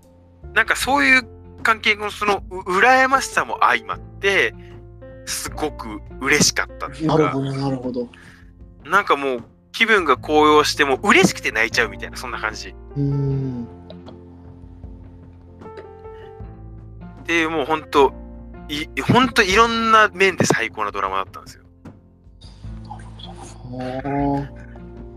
[0.54, 1.28] なんかそういう
[1.62, 4.54] 関係のそのう羨ましさも相まって、
[5.26, 8.08] すごく嬉しかったっていうか、なるほど、なるほど。
[8.86, 12.74] なんかもう気分が高揚してもう嬉しくて泣いちゃうみたいな、そんな感じ。
[12.96, 13.55] うん。
[17.26, 18.12] で、もうほんと、
[18.68, 21.64] いほんといろんな面で最高なドラマだったんですよ。
[23.70, 24.48] は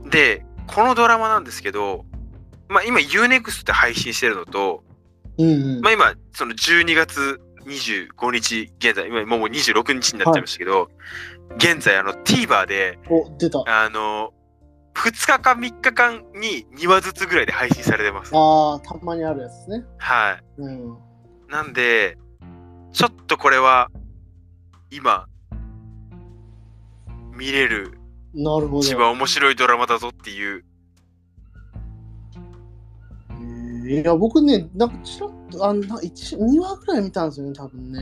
[0.10, 2.05] で、このドラマなんですけど、
[2.68, 4.84] まあ今 UNEXT で配信してるのと、
[5.38, 5.82] うんうん。
[5.82, 10.89] まあ今その12月25日現在、今もう26日になっちゃいましたけど、
[11.57, 13.64] 現在あの TVer で、お、出た。
[13.66, 14.32] あの、
[14.95, 18.32] 2日か3日間に2話ずつぐらいで配信されてます。
[18.36, 19.86] ああ、たまにあるやつですね。
[19.97, 20.62] はい。
[20.62, 21.09] うん。
[21.50, 22.18] なんで、
[22.93, 23.89] ちょっとこれは
[24.91, 25.28] 今
[27.36, 28.00] 見れる
[28.34, 28.80] なるほど。
[28.80, 30.64] 一番面白いドラマだぞっていう。
[33.88, 38.00] いや、僕ね、なんかちらっと、あの、な一2話ぐらい見たんですよね、多分ね。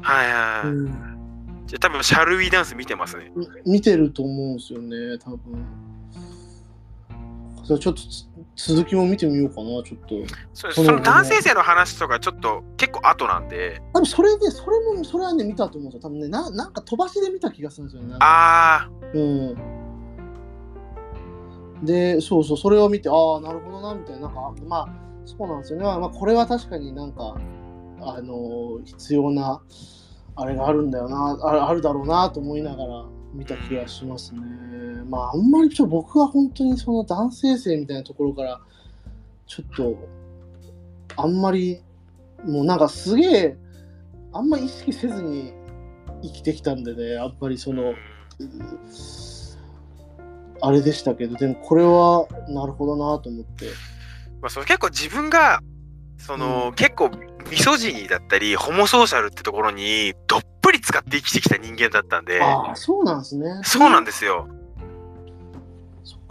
[0.00, 0.68] はいはい。
[0.68, 1.22] うん。
[1.66, 3.30] じゃあ多分シャルウィーダンス見てますね。
[3.36, 5.64] み見てると思うんですよね、多分。
[7.62, 10.14] じゃあちょっとつ続きも見てみようかな、ちょっと。
[10.52, 16.08] そそのその男性性の話とかちょっと結構後なんで、多分それで、それも、それはね、見たと思うんですよ。
[16.08, 18.10] 多分ね、ななんか飛ばしで見た気がするんですよね。
[18.10, 19.56] なんかあうん。
[21.82, 24.88] で、そうそう、それを見て、ああ、なるほどな、みたいな、なんか、まあ、
[25.24, 25.84] そうなんですよね。
[25.84, 27.36] まあ、これは確かになんか、
[28.04, 29.62] あの必要な、
[30.34, 34.40] あれがあるんだよな、ああるだろうなと思いながら見た気がしますね。
[35.04, 38.60] まあ、あんまりちょっと僕は本当にその男性性みたいなところから、
[39.46, 39.96] ちょっと、
[41.16, 41.82] あんまり、
[42.44, 43.56] もうなんかすげえ、
[44.32, 45.52] あんま意識せずに
[46.22, 47.94] 生きてきたんでね、やっぱりそーの、
[50.60, 53.66] あれでしたけど、でもこれはなるほどなと思って。
[54.40, 55.60] まあ、その結構自分が
[56.22, 57.10] その、結構
[57.50, 63.60] ミソジニーだったりホモソーシャルってところにどっぷり使って生きてきた人間だったんでああ、そうなんですね。
[63.64, 64.46] そうなんでですよ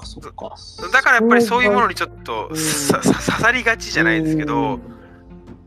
[0.02, 0.90] かそっか。
[0.92, 4.82] だからやっぱりそういうものにちょっとうんささ刺さりがちじゃないですけうどん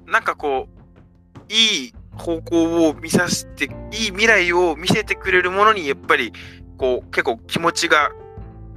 [0.06, 3.70] なんかこういい方向を見させていい
[4.06, 6.32] 未来を見せてくれるものにやっぱり
[6.78, 8.12] こう結構気持ちが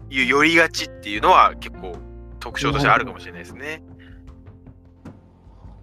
[0.10, 1.96] 寄りがちっていうのは結構
[2.40, 3.84] 特徴としてあるかもしれないですね。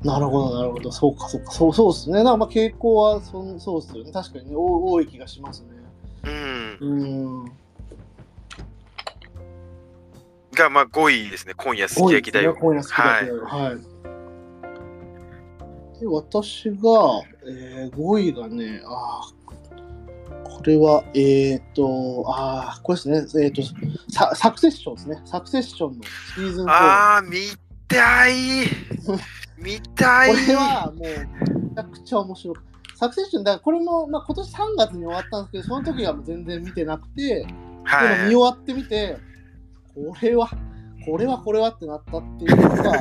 [0.03, 0.93] なるほど、なるほど。
[0.93, 1.51] そうか、そうか。
[1.51, 2.23] そうそうですね。
[2.23, 4.13] なんかまあ傾向はそそうですよね。
[4.13, 5.69] 確かにね、多多い気がしますね。
[6.81, 7.53] うん、うん。
[10.55, 12.57] がまあ5位ですね今夜すき焼きだよ。
[12.61, 13.45] 多いですね今夜好きだよ。
[13.45, 13.95] はい。
[16.01, 16.77] で、私が、
[17.47, 19.35] えー、5位がね、あー
[20.45, 23.63] これは、えっ、ー、と、ああ、これですね、えっ、ー、と
[24.11, 25.21] サ、サクセッションですね。
[25.27, 26.71] サクセッションのシーズン4。
[26.71, 27.39] ああ見
[27.87, 28.33] たい
[29.59, 31.11] 見たいこれはもう、め
[31.75, 32.63] ちゃくちゃ面白く
[32.97, 37.47] サクセッション、だからこれも、まあ、今年3月に終わったんですけど、その時はもう全然見てなくて、
[37.85, 39.19] はい見終わってみて、
[39.95, 40.51] これは、
[41.05, 42.93] これはこれはってなったっていうのが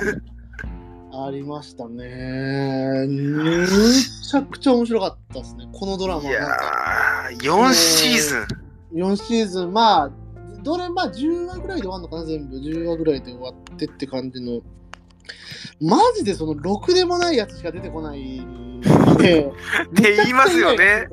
[1.25, 3.05] ありましたね。
[3.07, 6.65] むちゃくちゃ面白かったですね、このドラマいやなんか。
[7.31, 8.63] ー4シーズン
[8.93, 10.11] 4シーズン、まあ、
[10.63, 12.57] どれ、まあ10話ぐらいで終わるのかな、全部。
[12.57, 14.61] 10話ぐらいで終わってって感じの。
[15.81, 18.83] マジでその、ろくでもないやつしか出てこないんで。
[19.13, 19.17] っ
[19.93, 21.07] て言いますよね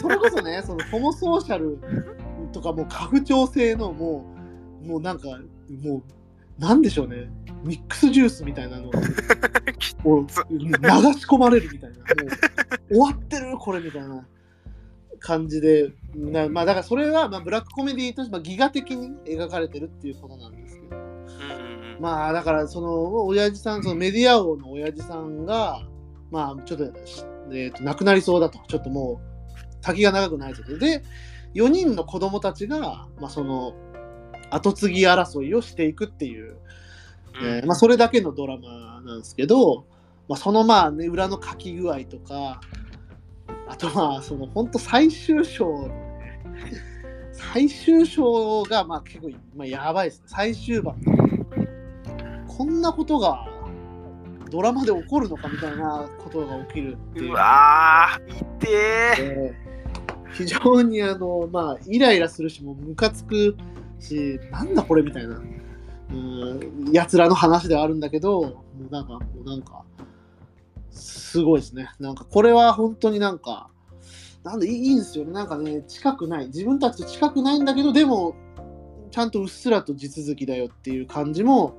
[0.00, 1.78] それこそね、そのホモソーシャル
[2.52, 4.31] とかもう家父長制のもう、
[4.84, 5.28] もうなんか、
[5.82, 6.02] もう、
[6.60, 7.30] なんでしょうね、
[7.64, 8.92] ミックスジュースみたいなのを
[10.04, 10.34] を流し
[11.26, 12.04] 込まれるみたいな、も
[12.90, 14.26] う終わってる、これみたいな
[15.18, 20.96] 感じで、なまあだからそれはまあブラックコメディとして、まあ、ギガ的に描かれてるっていうことなんですけど。
[22.00, 25.86] まあだからその親父さんそのメディア王の親父さんが
[26.32, 26.84] まあちょっと,、
[27.52, 28.58] えー、と亡くなりそうだと。
[28.66, 30.62] ちょっともう先が長くないと。
[30.78, 31.02] で
[31.54, 33.74] 4人の子供たちが、まあ、その
[34.54, 36.56] 後継ぎ争いをしていくっていう、
[37.42, 39.86] えーまあ、それだけのドラマなんですけど、
[40.28, 42.60] まあ、そのまあね裏の書き具合とか
[43.68, 46.42] あとまあその本当最終章のね
[47.32, 50.96] 最終章がまあ結構、まあ、やばいですね最終盤
[52.46, 53.48] こんなことが
[54.50, 57.32] ドラマで起こるのかみたいなことが起きるっていうう。
[57.32, 59.16] わー、見てー。
[59.16, 59.72] で
[60.34, 63.56] 非常にあの、まあ、イライラするし、もうムカつく
[64.02, 65.40] し、なんだこれみたいな、
[66.10, 69.84] うん、やつらの話ではあるんだけど、もうなんか、もうなんか、
[70.90, 71.88] すごいですね。
[71.98, 73.70] なんか、これは本当になんか、
[74.44, 75.32] なんでいいんですよね。
[75.32, 76.46] なんかね、近くない。
[76.46, 78.34] 自分たちと近くないんだけど、でも、
[79.10, 81.74] ちゃんとうっすらと地続きだよっていう感じも、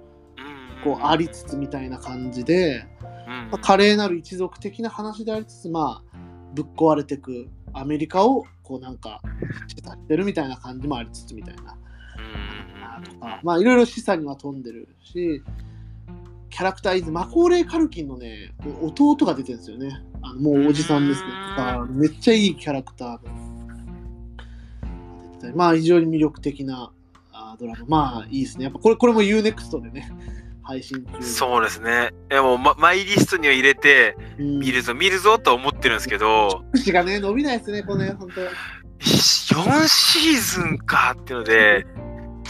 [0.83, 2.85] こう、ありつつみたいな感じで、
[3.27, 6.17] うんまあ、華麗なる一族的な話でありつつ、まあ、
[6.53, 9.21] ぶっ壊れてくアメリカをこうなんか
[9.67, 11.82] 示唆してるみたいな感じもありつつみたいなうん
[13.03, 15.41] とかまあいろいろ示唆には飛んでるし
[16.49, 20.03] キャラクターイズマコーレー・カルキンのね弟が出てるんですよね。
[20.21, 21.55] あのもうおじさんですけどうん。
[21.57, 26.91] だからめっちゃいいキャラクターでまあ非常に魅力的な
[27.31, 27.85] あドラマ。
[27.87, 28.65] まあいいですね。
[28.65, 30.11] やっぱこれこれも UNEXT でね
[30.63, 31.21] 配信中。
[31.21, 32.11] そうですね。
[32.29, 34.59] でも、ま、マイリストには入れて、うん。
[34.59, 38.41] 見るぞ、見るぞとは思ってるんですけど、口がね伸びないですねこれ本当。
[39.01, 41.85] 4シーズンかっていうので、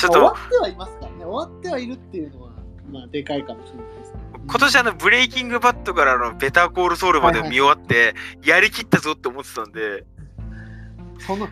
[0.04, 1.26] ちょっ終わと、ってはいますからね。
[1.26, 2.52] 終わってはいるっていうのは
[2.92, 4.20] まあでかいかもしれないですね。
[4.46, 10.06] 今年あの、ブレイキングバットからのベターコールソウルまで見終わって、やりきったぞって思ってたんで、
[11.20, 11.48] その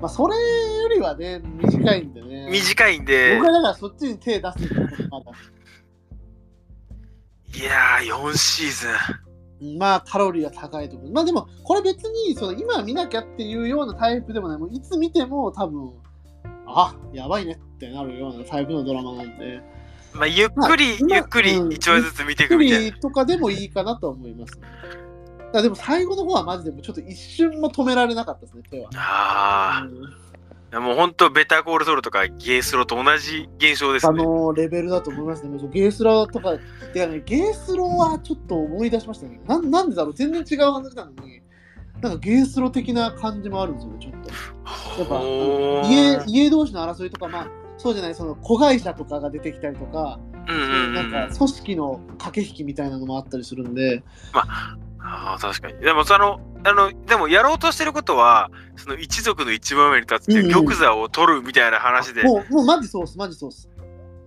[0.00, 2.48] まあそれよりはね短いんでね。
[2.50, 3.36] 短いんで。
[3.36, 4.58] 僕、はだからそっちに手出す
[5.10, 5.32] まだ。
[7.54, 8.82] いやー、4シー
[9.60, 9.78] ズン。
[9.78, 11.12] まあカロリーは高いと思う。
[11.12, 14.58] まあでもこれ別にその今見なきゃっていうようなタイプでもない。
[14.58, 15.92] もういつ見ても多分
[16.70, 19.60] あやばいねってなるようなタイプのドラマなんで
[20.14, 22.90] まあ、ゆっくり、まあゆっくりうん1話ずつ見てい一くみたいな。
[22.90, 24.66] 人とかでもいいかなとは思いますね
[25.52, 30.10] だでも最後の方はマジでちょっと一瞬も止められなかったですね手は、あうんあ、い
[30.72, 34.22] やもう本当ベターコールソウルとかゲースロと同じ現象ですあね。
[34.22, 35.48] のレベルだと思いますね。
[35.50, 36.58] もうゲースローとか、
[36.92, 39.40] てかね、ゲースローはちょっと思い出しましたね。
[39.46, 41.40] なんなんでだろう全然違う話なのに、
[42.00, 44.28] なんかゲースロー的な感じもあるんですよね、ちょっと。
[45.00, 50.58] やっぱ家家同士の争いとか、まあ、そうじゃない、その子会社とかが出てきたりとか、うんう
[50.90, 55.78] んなうんんか組織の駆け引きみたいなのもあったりするんで、ああ、確かに。
[55.78, 62.22] でも、その、あの、でも、やろうとしてることは、その一族の一番上に立つっていううんうん玉座を取るみたいな話で。
[62.22, 63.68] もう、もうマジそうっす、マジそうっす。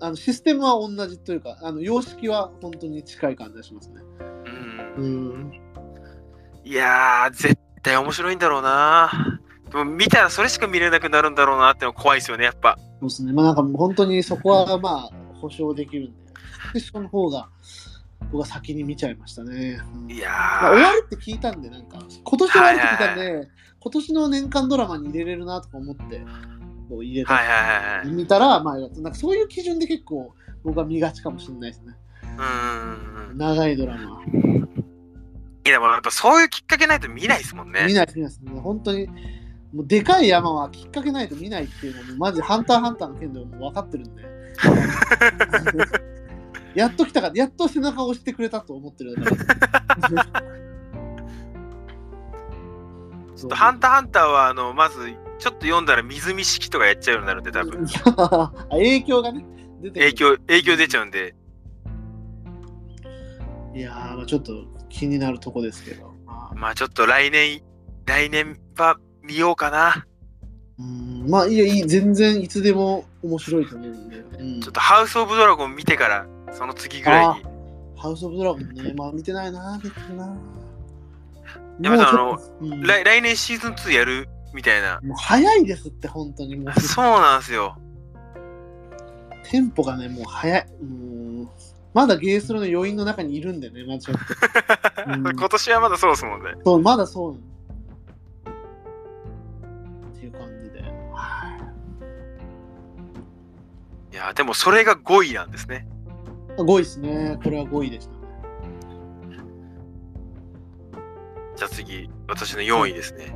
[0.03, 4.01] あのシステムは同じというか、あの様式は本当に近い感じがしますね。
[4.97, 5.61] うんうん。
[6.64, 9.39] いやー、絶対面白いんだろうな。
[9.72, 12.78] でも、見たらそれしか見れなくなるんだろうなってのは怖いですよね、やっぱ。
[12.99, 13.34] そうですね。
[13.34, 16.22] まあなんか本当にそこはまあ保証できるんで、
[16.74, 17.49] でその方が
[18.32, 19.80] 僕は先に見ちゃいましたね。
[19.93, 20.86] うんいやまあ、終ー。
[20.86, 23.49] わるって聞いたんで、なんか今年終わるって聞いたんで、
[23.80, 26.22] 今年の年間ドラマに入れれるなとか思って、
[26.89, 28.07] こう入れた、はいはいはいはい。
[28.12, 31.95] 見たら、まあなんかそういう基準で結構僕は見がちかもしれないですね。
[33.32, 33.38] うん。
[33.38, 34.22] 長いドラマ。
[35.64, 37.80] いや、でもやっぱそういうきっかけないと見ないですもん見ね。
[37.82, 38.41] ない見ないです。
[38.43, 39.07] もう本当に、
[39.74, 44.24] もうでかい山はきっかけないと見ないっていうのは、もうマジハンターハンターの件でも分かってるんで。
[46.74, 49.16] やっと来たから、やっと背中を押してくれたと思ってる。
[53.36, 54.97] ちょっとハンターハンターは、あの、まず、
[55.39, 57.86] ちょっと読んだら水見式とかやっちゃうようになるんで、多分。
[58.18, 59.45] あ影響がね、
[59.82, 61.36] 出て影響、影響出ちゃうんで。
[63.74, 66.13] いやー、まあちょっと気になるとこですけど。
[66.25, 67.61] まあ、まあちょっと来年、
[68.05, 70.05] 来年は見ようかな。
[70.79, 74.17] うんまあいいや、いい、全然いつでも面白いと思うんで。
[74.17, 77.43] うんちょっとハウス・オブ・ドラゴン見てから、その次ぐらいに。
[77.95, 80.35] ハウス・オブ・ドラゴンね、まあ見てないな、結局な。
[81.81, 84.27] やっぱあのもうん来来年シーズン2やる？
[84.53, 84.99] みたいな。
[85.01, 86.55] もう早いですって、本当に。
[86.55, 87.77] もうそうなんですよ。
[89.49, 90.67] テンポがね、もう早い。
[90.81, 91.20] うん
[91.93, 95.11] まだゲースロの余韻の中にいるんでね、まだちょっと。
[95.11, 96.53] うん 今年はまだそうですもんね。
[96.63, 97.43] そう、まだそうなの。
[100.13, 100.81] っていう感じで。
[101.13, 101.57] は
[104.11, 105.87] いや、でもそれが5位なんですね。
[106.57, 106.61] い。
[106.61, 107.39] 5位ですね。
[107.43, 108.17] これは5位でしたね。
[111.55, 113.35] じゃあ次、私の4位ですね。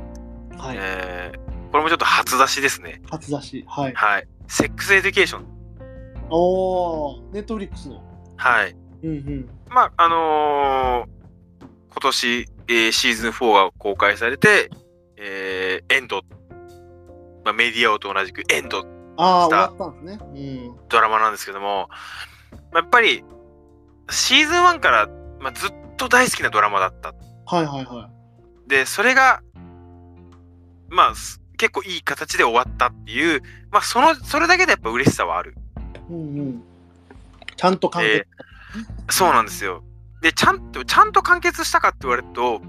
[0.56, 0.76] はい。
[0.78, 1.46] えー
[1.76, 3.02] これもちょっと初出しですね。
[3.10, 3.64] 初出し。
[3.68, 3.94] はい。
[3.94, 4.28] はい。
[4.48, 5.44] セックスエデュケーション。
[6.30, 8.02] おー、ネットフリックスの。
[8.36, 8.76] はい。
[9.02, 9.48] うんうん。
[9.68, 11.16] まあ、あのー
[11.90, 14.70] 今年、えーシーズン4が公開されて、
[15.16, 16.22] えーエンド、
[17.44, 18.86] まあ、メディア王と同じくエンドし
[19.50, 19.72] た。
[20.88, 21.88] ドラマなんですけども、
[22.72, 23.24] まあやっぱり
[24.10, 25.08] シーズン1から、
[25.40, 27.10] まあ、ずっと大好きなドラマだった。
[27.10, 27.16] うん。
[27.46, 28.10] はいはいは
[28.66, 29.42] で、それが、
[30.88, 35.54] まあ、す結構いい形で終わったっていう、まあ、その、それだけでやっぱ嬉しさはある。
[36.10, 36.12] い。
[36.12, 36.62] うんうん。
[37.56, 38.26] ちゃんと完結。
[39.10, 39.82] そうなんですよ。
[40.22, 42.60] で、ちゃんと、ちゃんと完結したかって言われると、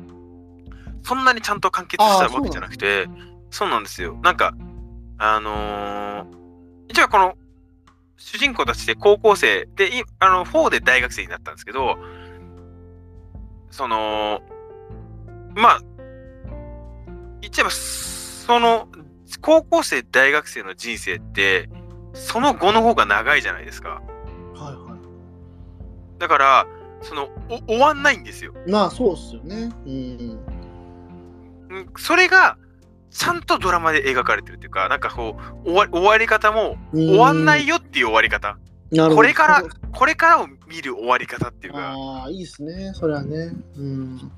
[1.03, 3.07] そんなにちゃんと完結したわけじゃなくて、
[3.49, 4.17] そうなんですよ。
[4.23, 4.53] なんか、
[5.17, 6.25] あのー、
[6.89, 7.35] 一応この、
[8.17, 11.97] 主人公たちで高校生で、あの、4で大学生になったんですけど、
[13.71, 14.41] その、
[15.55, 15.79] まあ、
[17.41, 18.87] 言っちゃえば、その、
[19.41, 21.69] 高校生、大学生の人生って、
[22.13, 24.01] その後の方が長いじゃないですか。
[26.19, 26.67] だから、
[27.01, 28.53] その、お終わんないんですよ。
[28.65, 28.71] い。
[28.71, 29.71] まあそうっすよね。
[29.85, 30.39] うん。
[31.69, 32.57] うんそれが、
[33.09, 38.57] ちゃんとドラマで描かれてるっていうか、なんかこう、終わ終わり方も、終わんないよっていう終わり方。
[38.91, 39.15] なるほど。
[39.15, 42.91] これからこれからを見る終わり方っていうか、ああ、いいっすね。
[42.93, 43.51] それはね。
[43.75, 44.31] うん。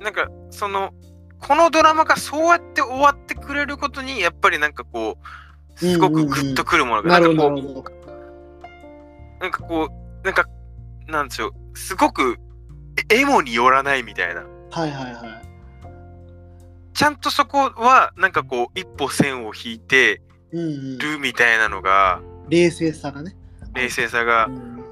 [0.00, 0.92] なんか、その、
[1.40, 5.18] このドラマがそうやって終わってくれることに、やっぱりなんかこ
[5.76, 8.04] う、すごくグッとくるものが、なるほど、なんかこう、なるほど。
[9.40, 10.46] なんかこう、なんか、
[11.06, 12.38] なんでしょう、すごく、
[13.10, 14.44] えエモによらないみたいな。
[14.70, 15.44] はいはいはい。
[16.94, 20.22] ちゃんとそこは、なんかこう、一歩線を引いて
[20.52, 20.62] うんう
[20.94, 20.98] ん。
[20.98, 23.36] るみたいなのが、冷静さがね。
[23.74, 24.84] 冷静さがう、ん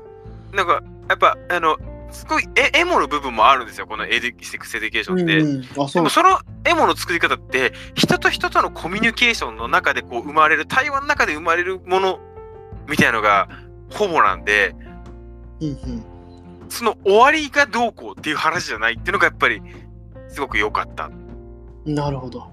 [0.53, 1.79] なんか、やっぱ、あの、
[2.11, 5.39] すごいエエモの部分もあるんですよ、このエディセックスエデュケーションって。
[5.39, 6.11] うんうん、あ、そうでも。
[6.11, 12.21] そのエモの作り方って人と人とのコミュニケーションの中でこう生まれる対話の中で生まれるもの
[12.87, 13.49] みたいのが
[13.91, 14.75] ほぼなんで
[15.63, 16.05] うんうん。
[16.69, 19.63] その終わりがどうこうっていう話じゃないっていうのがやっぱり
[20.29, 21.11] すごく良かった。
[21.85, 22.51] なるほど。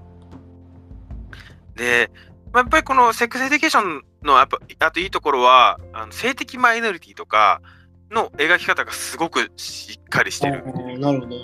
[1.74, 2.10] で、
[2.52, 7.62] まあ、やっぱりこのセックスエデュケーションのやっぱあといいところはあの性的マイノリティとか
[8.10, 10.64] の描き方がすごくしっかりしてる。
[10.98, 11.36] なるほど。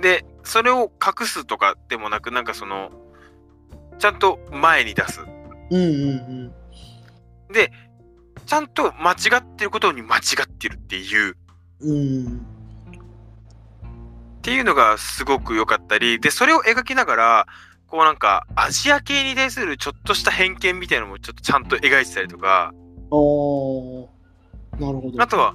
[0.00, 2.90] でそれを隠すとかでもなくなんかその
[3.98, 5.20] ちゃんと前に出す。
[5.70, 5.86] うんう
[6.46, 6.52] ん
[7.52, 7.72] で、
[8.48, 11.36] ちゃんと間違ってることに間違ってるっていう、
[11.80, 11.94] うん。
[11.96, 11.96] う
[12.30, 12.38] ん。
[12.38, 12.40] っ
[14.40, 17.46] ていうのがすごく良かったり、で、それを描きながら、
[17.88, 22.78] こうなんか、アジア系に対するちょっとした偏見みたいなのもちょっとちゃんと描いてたりとか、な
[24.92, 25.22] るほど。
[25.22, 25.54] あとは、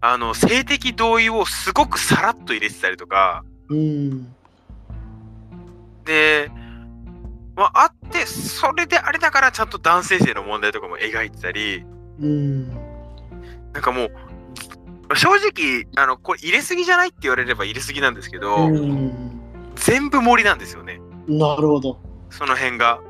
[0.00, 4.34] あの、性的同意をすごくさらっと入れてたりとか、うん。
[6.04, 6.50] で、
[7.54, 11.84] まあ、あって、それであれだからちゃんと男性性の問題とかも描いてたり、
[12.20, 12.68] うん。
[13.72, 14.08] なんかも
[15.10, 19.40] う、正直、あの、これ入れすぎじゃないって言われれば入れすぎなんですけど、うん。
[19.74, 21.00] 全部盛りなんですよね。
[21.26, 21.98] なるほど。
[22.30, 23.00] その辺が。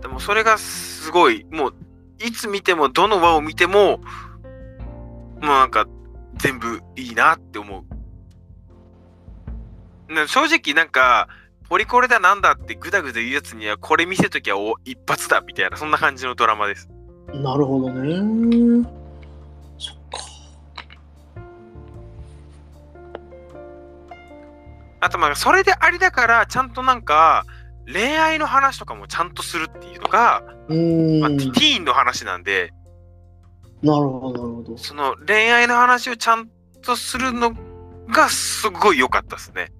[0.00, 1.74] でもそれがすごい、もう、
[2.18, 4.02] いつ見ても、どの輪を見ても、も
[5.42, 5.86] うなんか、
[6.36, 7.84] 全部いいなって思
[10.08, 10.12] う。
[10.12, 11.28] な正直なんか、
[11.72, 16.86] ポリコレだなんだってグダグダ言うやつには、これ見せときゃお一発だみたいな、そんな感じのドラマです。
[17.32, 18.86] なるほどね。
[19.78, 20.18] そっか。
[25.00, 27.46] あとまあ、それでありだから、ちゃんとなんか、
[27.90, 31.20] 恋愛の話とかもちゃんとするっていうのが、うん。
[31.20, 32.70] まあ、なティーンの話なんで、
[33.98, 34.76] るほど、なるほど。
[34.76, 36.50] その恋愛の話をちゃん
[36.82, 37.54] とするの
[38.10, 39.72] がすごい良かったですね。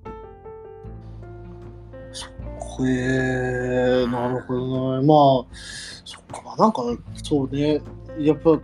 [2.81, 5.07] へえなるほどね。
[5.07, 5.57] まあ、
[6.05, 6.83] そっか、まあなんか、
[7.23, 7.81] そうね。
[8.19, 8.59] やっぱ、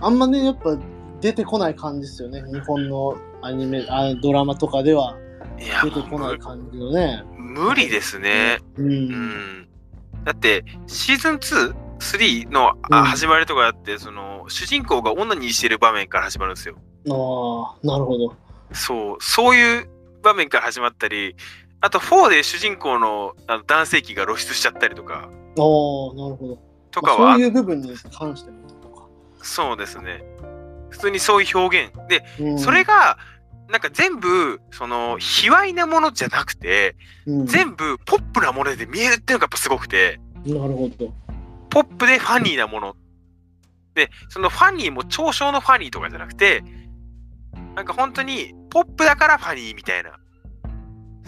[0.00, 0.76] あんまね、やっぱ
[1.20, 2.42] 出てこない感じですよね。
[2.52, 5.16] 日本のアニメ、あドラマとかでは
[5.58, 7.22] 出てこない感じのね。
[7.36, 8.58] む無理ですね。
[8.76, 8.82] う。
[8.82, 9.68] うんん。
[10.24, 12.74] だって、シーズン2、3の
[13.04, 16.76] 始まりとかあって、その、主人公が女にしてる場面から始まるんですよ。
[17.08, 18.34] ああ、なるほど。
[18.72, 19.88] そう、そういう
[20.22, 21.36] 場面から始まったり、
[21.80, 26.58] あと4で主人公のあの男性器が露出しちゃったりとか、ああ、なるほど。
[26.90, 29.06] とかは、まあそういう部分に関してもとか。
[29.42, 30.22] そうですね。
[30.90, 31.92] 普通にそういう表現。
[32.08, 33.16] で、うんそれ、が、
[33.68, 41.14] なんか全部、その、卑猥なものじゃなくて、うん、全部ポップなもので見えるっていうのがやっぱすごくて、なるほど。
[41.70, 42.96] ポップでファニーなもの。
[43.94, 46.64] で、そのファニーも嘲笑のファニーとかじゃなくて、
[47.76, 50.18] なんか本当にポップだからファニーみたいな、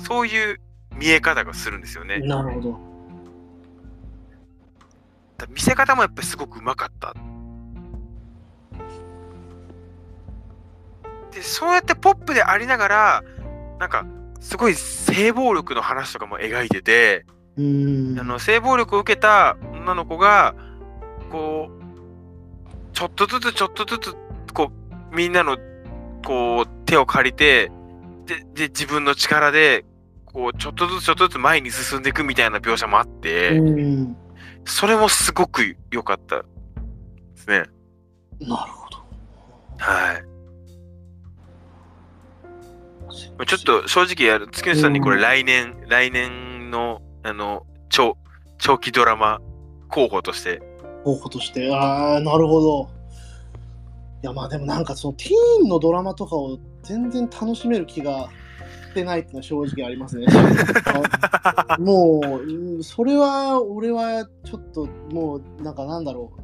[0.06, 0.60] そういう
[0.96, 2.18] 見え方がするんですよね。
[2.18, 2.78] なるほど。
[5.38, 7.14] だ見せ方もやっぱりすごくうまかった。
[11.32, 13.22] で、そうやってポップでありながら、
[13.78, 14.04] なんか、
[14.40, 17.24] すごい性暴力の話とかも描いてて、
[17.56, 18.18] うん。
[18.18, 20.54] あの性暴力を受けた女の子が
[21.30, 24.14] こうちょっとずつちょっとずつ
[24.54, 24.70] こ
[25.12, 25.58] うみんなの
[26.24, 27.70] こう手を借りて
[28.26, 29.84] でで自分の力で
[30.32, 34.16] こうちょっとずつちょっとずつ前に進んでいくみたいな描写もあって、うん。
[34.64, 36.44] それもすごく良かったで
[37.36, 37.64] すね。
[38.40, 38.98] なるほど。
[39.78, 40.24] はい。
[43.46, 48.16] ちょっと正直やる、月内さんにこれうん来年、来年の、あの、長、
[48.58, 49.40] 長期ドラマ
[49.88, 50.62] 候補として。
[51.04, 52.88] 候補として、ああ、なるほど。
[54.22, 58.28] いや、まあでもなんかそのティーンのドラマとかを全然楽しめる気が
[58.92, 60.26] してないっていうのは正直ありますね。
[61.80, 66.42] もう、うんそれは俺はちょっともうなんかなんだろう。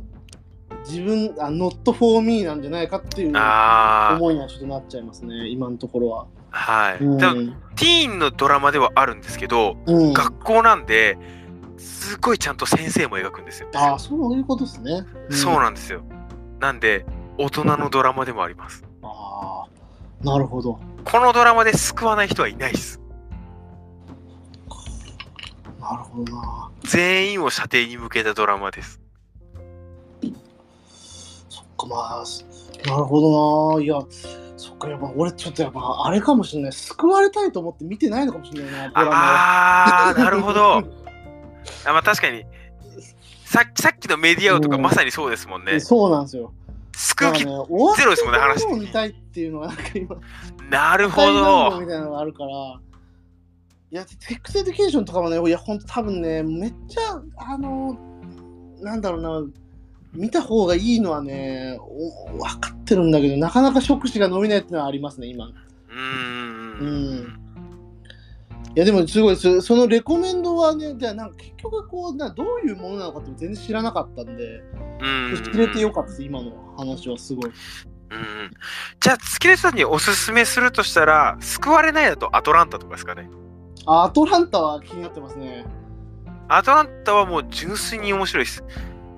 [0.88, 6.26] 自分、あ、not for me なんじゃないかっていうあ思いにはちょっとなっちゃいますね、今のところは。
[6.52, 7.04] あ、はい。
[7.04, 11.18] うんティーンのドラマではあるんですけど、うん、学校なんで、
[11.76, 13.68] すごいちゃんと先生も描くんですよ。
[13.74, 15.04] ああ、そういうことですね。
[15.30, 16.02] そうななんですよ。
[16.60, 17.04] なんで、
[17.36, 18.82] 大人のドラマでもあります。
[19.02, 19.77] ああ、
[20.22, 20.78] なるほど。
[21.04, 23.00] このドラマで救わない人はいないです。
[25.80, 26.70] なるほどな。
[26.84, 29.00] 全員を射程に向けたドラマです。
[31.48, 32.24] そっか、まあ、
[32.88, 33.82] なるほどな。
[33.82, 34.00] いや、
[34.56, 36.72] そっか、やっぱ俺ちょっとやっぱあれかもしれない。
[36.72, 38.92] 救われたいと思って見てないのかもしれないな。
[38.94, 40.82] ああー、なるほど。
[41.86, 42.44] あまあ確かに
[43.44, 45.80] さっきさっきのメディア王とかうんまさにそうですもんね。
[45.80, 46.52] そうなんですよ。
[46.98, 47.52] 救う気ね、
[47.96, 50.16] ゼロですもんね話を見たいっていうのがなんか今、
[50.68, 51.80] なるほど。
[51.80, 57.96] みたいなのがあるから、いや、セックスエデュケーションとかもね、いや、ほんと多分ね、めっちゃ、あの、
[58.80, 59.52] なんだろうな、
[60.12, 65.46] 見た方がいいのはね、お分かってるんだけど、なかなか触手が伸びないっていうのはありますね、今。
[65.46, 66.80] うー。
[66.80, 67.47] うん
[68.78, 74.62] やでもすごいそのレコメンドはねじゃあなんか結局こうなどういうものなのかって全然知らなかったんで
[75.00, 75.42] うん。
[75.42, 77.54] 知れてよかったです今の話はすごいうん。
[79.00, 83.28] じゃあ月根さんにおすすめするとしたら救われないだとアトランタとかですかね？
[83.86, 85.64] あアトランタは気になってますね
[86.48, 88.64] アトランタはもう純粋に面白いです。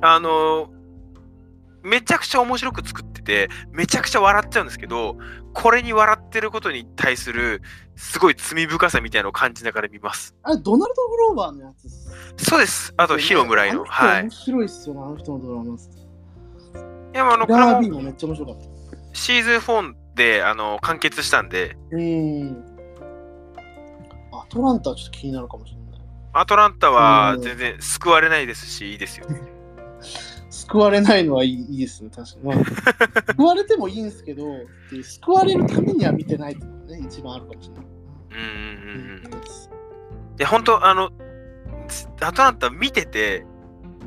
[0.00, 0.70] あの
[1.82, 5.16] めちゃくちゃ面白く作っててめちゃくちゃ笑っちゃうんですけど
[5.54, 7.62] これに笑ってることに対する
[8.00, 10.34] すごい罪深さみたいなのを感じながら見ます。
[10.42, 11.72] あれドナルド・グローバーのや
[12.36, 12.94] つそうです。
[12.96, 13.82] あとヒロムライの。
[13.82, 14.22] あはい。
[14.22, 15.78] 面白いっすよねあの人のドラマい
[17.12, 18.68] やあのこれラービーももめっちゃ面白かった
[19.12, 22.64] シーズン4であの完結したんでうん
[24.32, 26.00] アトランタはちょっと気になるかもしれない
[26.32, 29.26] アトランタはうん全然救われないですしいいですよ。
[30.50, 32.44] 救われないのはいいいいですね、確かに。
[32.44, 32.64] まあ、
[33.34, 34.44] 救われてもいいんですけど、
[34.90, 36.56] で救われるためには見てない
[36.90, 37.84] ね、一番あるかもしれない。
[38.30, 39.22] うんうんうんうん。
[39.22, 39.40] いうん
[40.38, 41.10] や本当あの
[42.20, 43.44] アトランタ見てて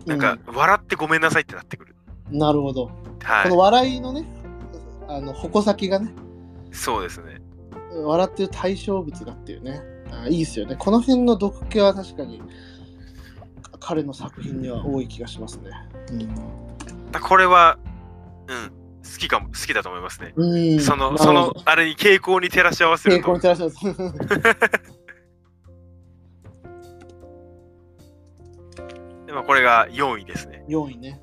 [0.05, 1.95] なんか笑ってごめんなさいってなってくる。
[2.31, 2.89] なるほど。
[3.21, 3.57] はいこの。
[3.57, 4.25] 笑いのね、
[5.07, 6.11] あの矛先がね、
[6.71, 7.39] そうですね。
[8.03, 9.81] 笑ってる対象物がっていうね、
[10.11, 10.75] あいいですよね。
[10.75, 12.41] この辺の毒気は確かに
[13.79, 15.69] 彼の作品には多い気がしますね。
[17.11, 17.77] だこれは、
[18.47, 18.71] うん、
[19.03, 20.33] 好きかも、好きだと思いますね。
[20.35, 20.73] うん。
[20.73, 23.41] うんその、その、あれに傾向に照らし合わせると傾向に。
[23.41, 23.77] 照らし合わせ
[29.25, 30.63] でもこれが4位ですね。
[30.69, 31.19] 4位ね。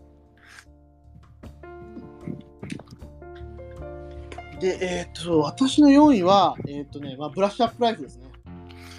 [4.60, 8.26] で、えーっと、私の4位は、えーっとね、まあ、ブラッシュアップライフですね。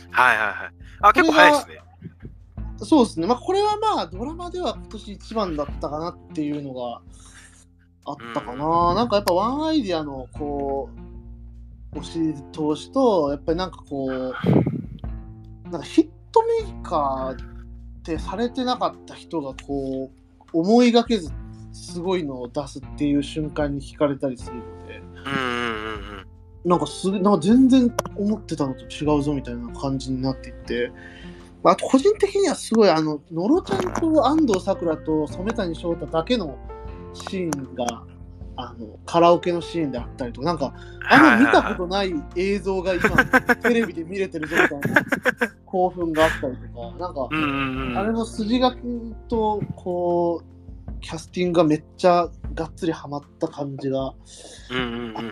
[0.09, 0.55] はいはいはい。
[1.01, 1.81] あ、結構早いですね。
[2.83, 3.27] そうですね。
[3.27, 7.01] まあ、これはまあ、ドラマでは今年一番だったかなっていうのが
[8.05, 8.93] あったかな。
[8.93, 10.89] なんかやっぱワンアイディアの、こ
[11.93, 14.33] う、押し通しと、やっぱりなんかこう、
[15.69, 21.31] なんかヒットメーカーってされてなかった人がこう、思いがけず
[21.73, 25.01] すごいのを出すっていう瞬間に惹かれたりするので。
[26.63, 30.91] なんかすなんか全然思ってたのと違うぞみたいな感じになっていって、
[31.63, 36.57] まあ、あと個人的にはすごいあの野呂ちゃんと安藤サクラと染谷翔太だけの
[37.13, 38.03] シーンが
[38.57, 40.73] あのカラオケのシーンであったりとかなんか
[41.09, 43.09] あの見たことない映像が今
[43.55, 45.03] テレビで見れてるぞみたいな
[45.65, 47.97] 興奮があったりとかなんかうんうんうん。
[47.97, 48.77] あれの筋書き
[49.29, 50.51] とこう
[51.01, 54.13] キャスティングがめっちゃがっつりハマった感じがあっ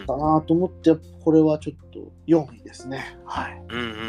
[0.08, 3.18] たなと思って、これはちょっと4位ですね。
[3.26, 3.62] はい。
[3.70, 4.00] うんうんうんうん。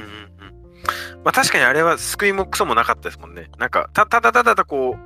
[1.22, 3.50] まあ確かにあれは救いもクソもなかったですもんね。
[3.58, 4.96] なんか、たただただただこ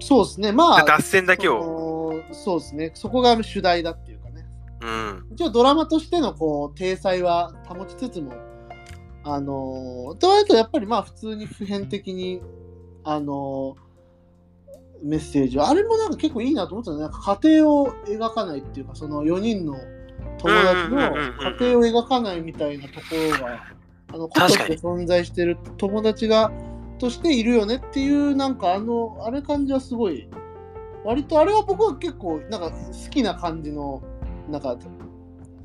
[0.00, 0.52] そうですね。
[0.52, 2.22] まう、あ、脱線だけを。
[2.32, 2.90] そうですね。
[2.94, 4.46] そこが主題だっていうかね。
[4.80, 5.26] うん。
[5.32, 8.32] 一応ドラマとしてのこう体裁は保ちつつも、
[9.24, 12.40] あのー、となるとやっぱりまあ普通に普遍的に、
[13.04, 13.84] あのー
[15.04, 19.76] メッセージは、あれもなんか結構いいなと思ったのは、なんか家庭を描かないっていうか、その4人の
[20.38, 20.98] 友達の
[21.60, 23.64] 家庭を描かないみたいなところが、
[24.08, 26.50] あの、個として存在してる友達が、
[27.04, 30.26] としているよねっていう、なんかあの、あれ感じはすごい。
[31.04, 34.02] 割とあれは僕は結構なんか好きな感じの
[34.48, 34.74] なんか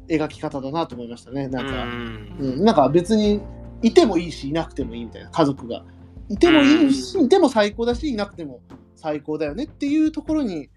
[0.10, 1.48] 描き方だなと思いましたね。
[1.48, 2.36] なんか、うん。
[2.40, 3.40] うん、なんか別に
[3.82, 5.86] いてもいいしいなくてもいいみたいな家族が。
[6.28, 8.60] いてもいいし、いても最高だしいなくても
[8.98, 10.70] 最高だよねっていうところに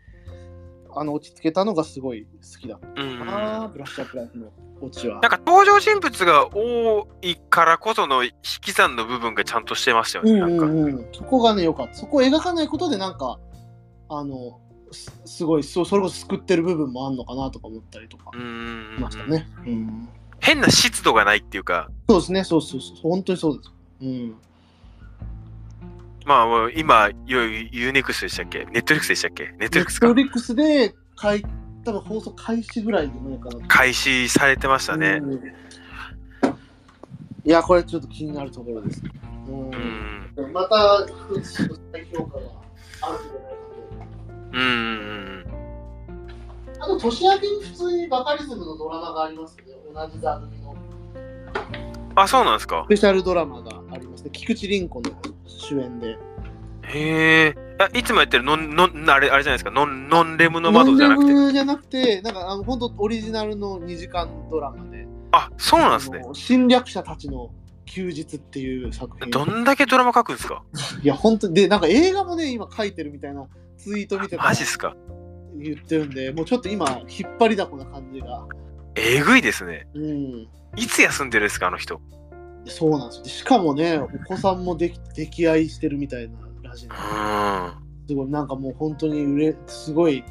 [0.94, 3.18] あの落ち着けたのがすごい好きだったうん。
[3.18, 4.52] な、ブラッシュアップライフの
[4.82, 5.30] オチはなん。
[5.30, 10.32] か登場人物が多いからこその引き算の部分がちゃんとしてましたよね。
[10.32, 13.38] うんうんうん、そこがね良かったそこを描かないことでなんか
[14.08, 14.60] あの
[14.90, 19.48] すすごいそそれこそ救ってる部分もあんのかなとか思ったりとかしましたね。
[19.66, 20.08] うん
[20.44, 23.70] 変な湿度がないっていうか、そうですね、そうそうそう、本当にそうです。
[24.00, 24.34] うん。
[26.26, 28.64] まあ今、ユユーネクストでしたっけ？
[28.72, 29.54] ネットフリックスでしたっけ？
[29.56, 30.22] ネットフリックスかネット。
[30.24, 31.44] リックスで、かい
[31.84, 33.66] 多分放送開始ぐらいじゃないかな。
[33.66, 35.20] 開始されてましたね。
[35.22, 35.42] うん
[37.44, 39.02] いや、これちょっと気になるところです。
[39.48, 40.52] うんうん。
[40.52, 42.42] また、一つ再評価が
[43.02, 43.62] あるんじゃないか
[44.52, 44.64] うんう
[45.40, 45.44] ん。
[46.78, 49.64] あと、年明けに普通にバカリズムのドラマがありますね。
[49.92, 50.76] 同じ座組の
[52.14, 52.88] あ、そうなんですかス。
[52.90, 54.30] ペシャルドラマがありますね。
[54.32, 55.10] 菊池凛子の
[55.46, 56.16] 主演で。
[56.84, 57.54] へえ。
[57.78, 59.70] あいつもやってるノン、ノン、あれ、あれじゃないですか。
[59.70, 61.32] ノン、ノンレムの窓じゃなくて。
[61.32, 67.50] ノンレムじゃなくて、なんかあの本当オリジナルの2時間ドラマで、あ、そうなんですね侵略者たちの
[67.86, 69.30] 休日っていう作品。
[69.30, 70.62] どんだけドラマ書くんですか？
[71.02, 73.46] いや、本当に、で、なんか映画もね、今書いてるみたいな
[73.78, 74.94] ツイート見てたらマジっすか？
[75.58, 78.46] 言ってるんで、もうちょっと今、引っ張りだこな感じが。
[78.94, 79.86] えぐいですね。
[79.94, 80.48] うん。
[80.76, 82.00] いつ休んでるんですか、あの人？
[82.66, 83.24] そうなんですよ。
[83.26, 84.98] しかもね、お子さんもでき
[85.40, 86.38] 溺愛してるみたいな
[86.72, 88.08] らしいなうん。
[88.08, 90.24] すごい、なんかもう本当にうれ、すごい、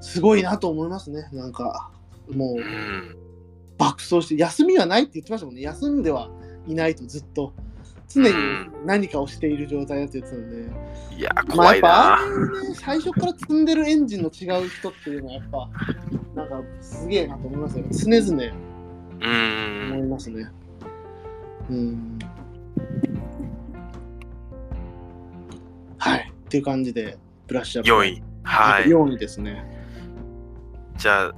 [0.00, 1.28] すごいなと思いますね。
[1.32, 1.90] なんか、
[2.30, 3.16] もうう、ん。
[3.78, 5.62] 爆走して、休みはないって言ってましたもんね。
[5.62, 6.30] 休んでは
[6.66, 7.52] いないとずっと。
[8.08, 8.34] 常に
[8.84, 12.16] 何かをしている状態だって言ってたので、いや、まあ怖いな。
[12.18, 15.70] あいうね、最初から積んでるエンジンの違う人っていうのはやっぱ、
[16.34, 17.84] なんかすげえなと思いますよ。
[17.90, 18.42] 常々
[19.20, 19.92] うん。
[19.94, 20.46] 思いますね。
[21.70, 22.18] うん。
[25.98, 26.32] はい。
[26.32, 27.90] っていう感じで、ブラッシュアップ。
[27.90, 28.22] 4位。
[28.42, 28.84] はい。
[28.84, 29.64] 4位ですね。
[30.96, 31.34] じゃあ、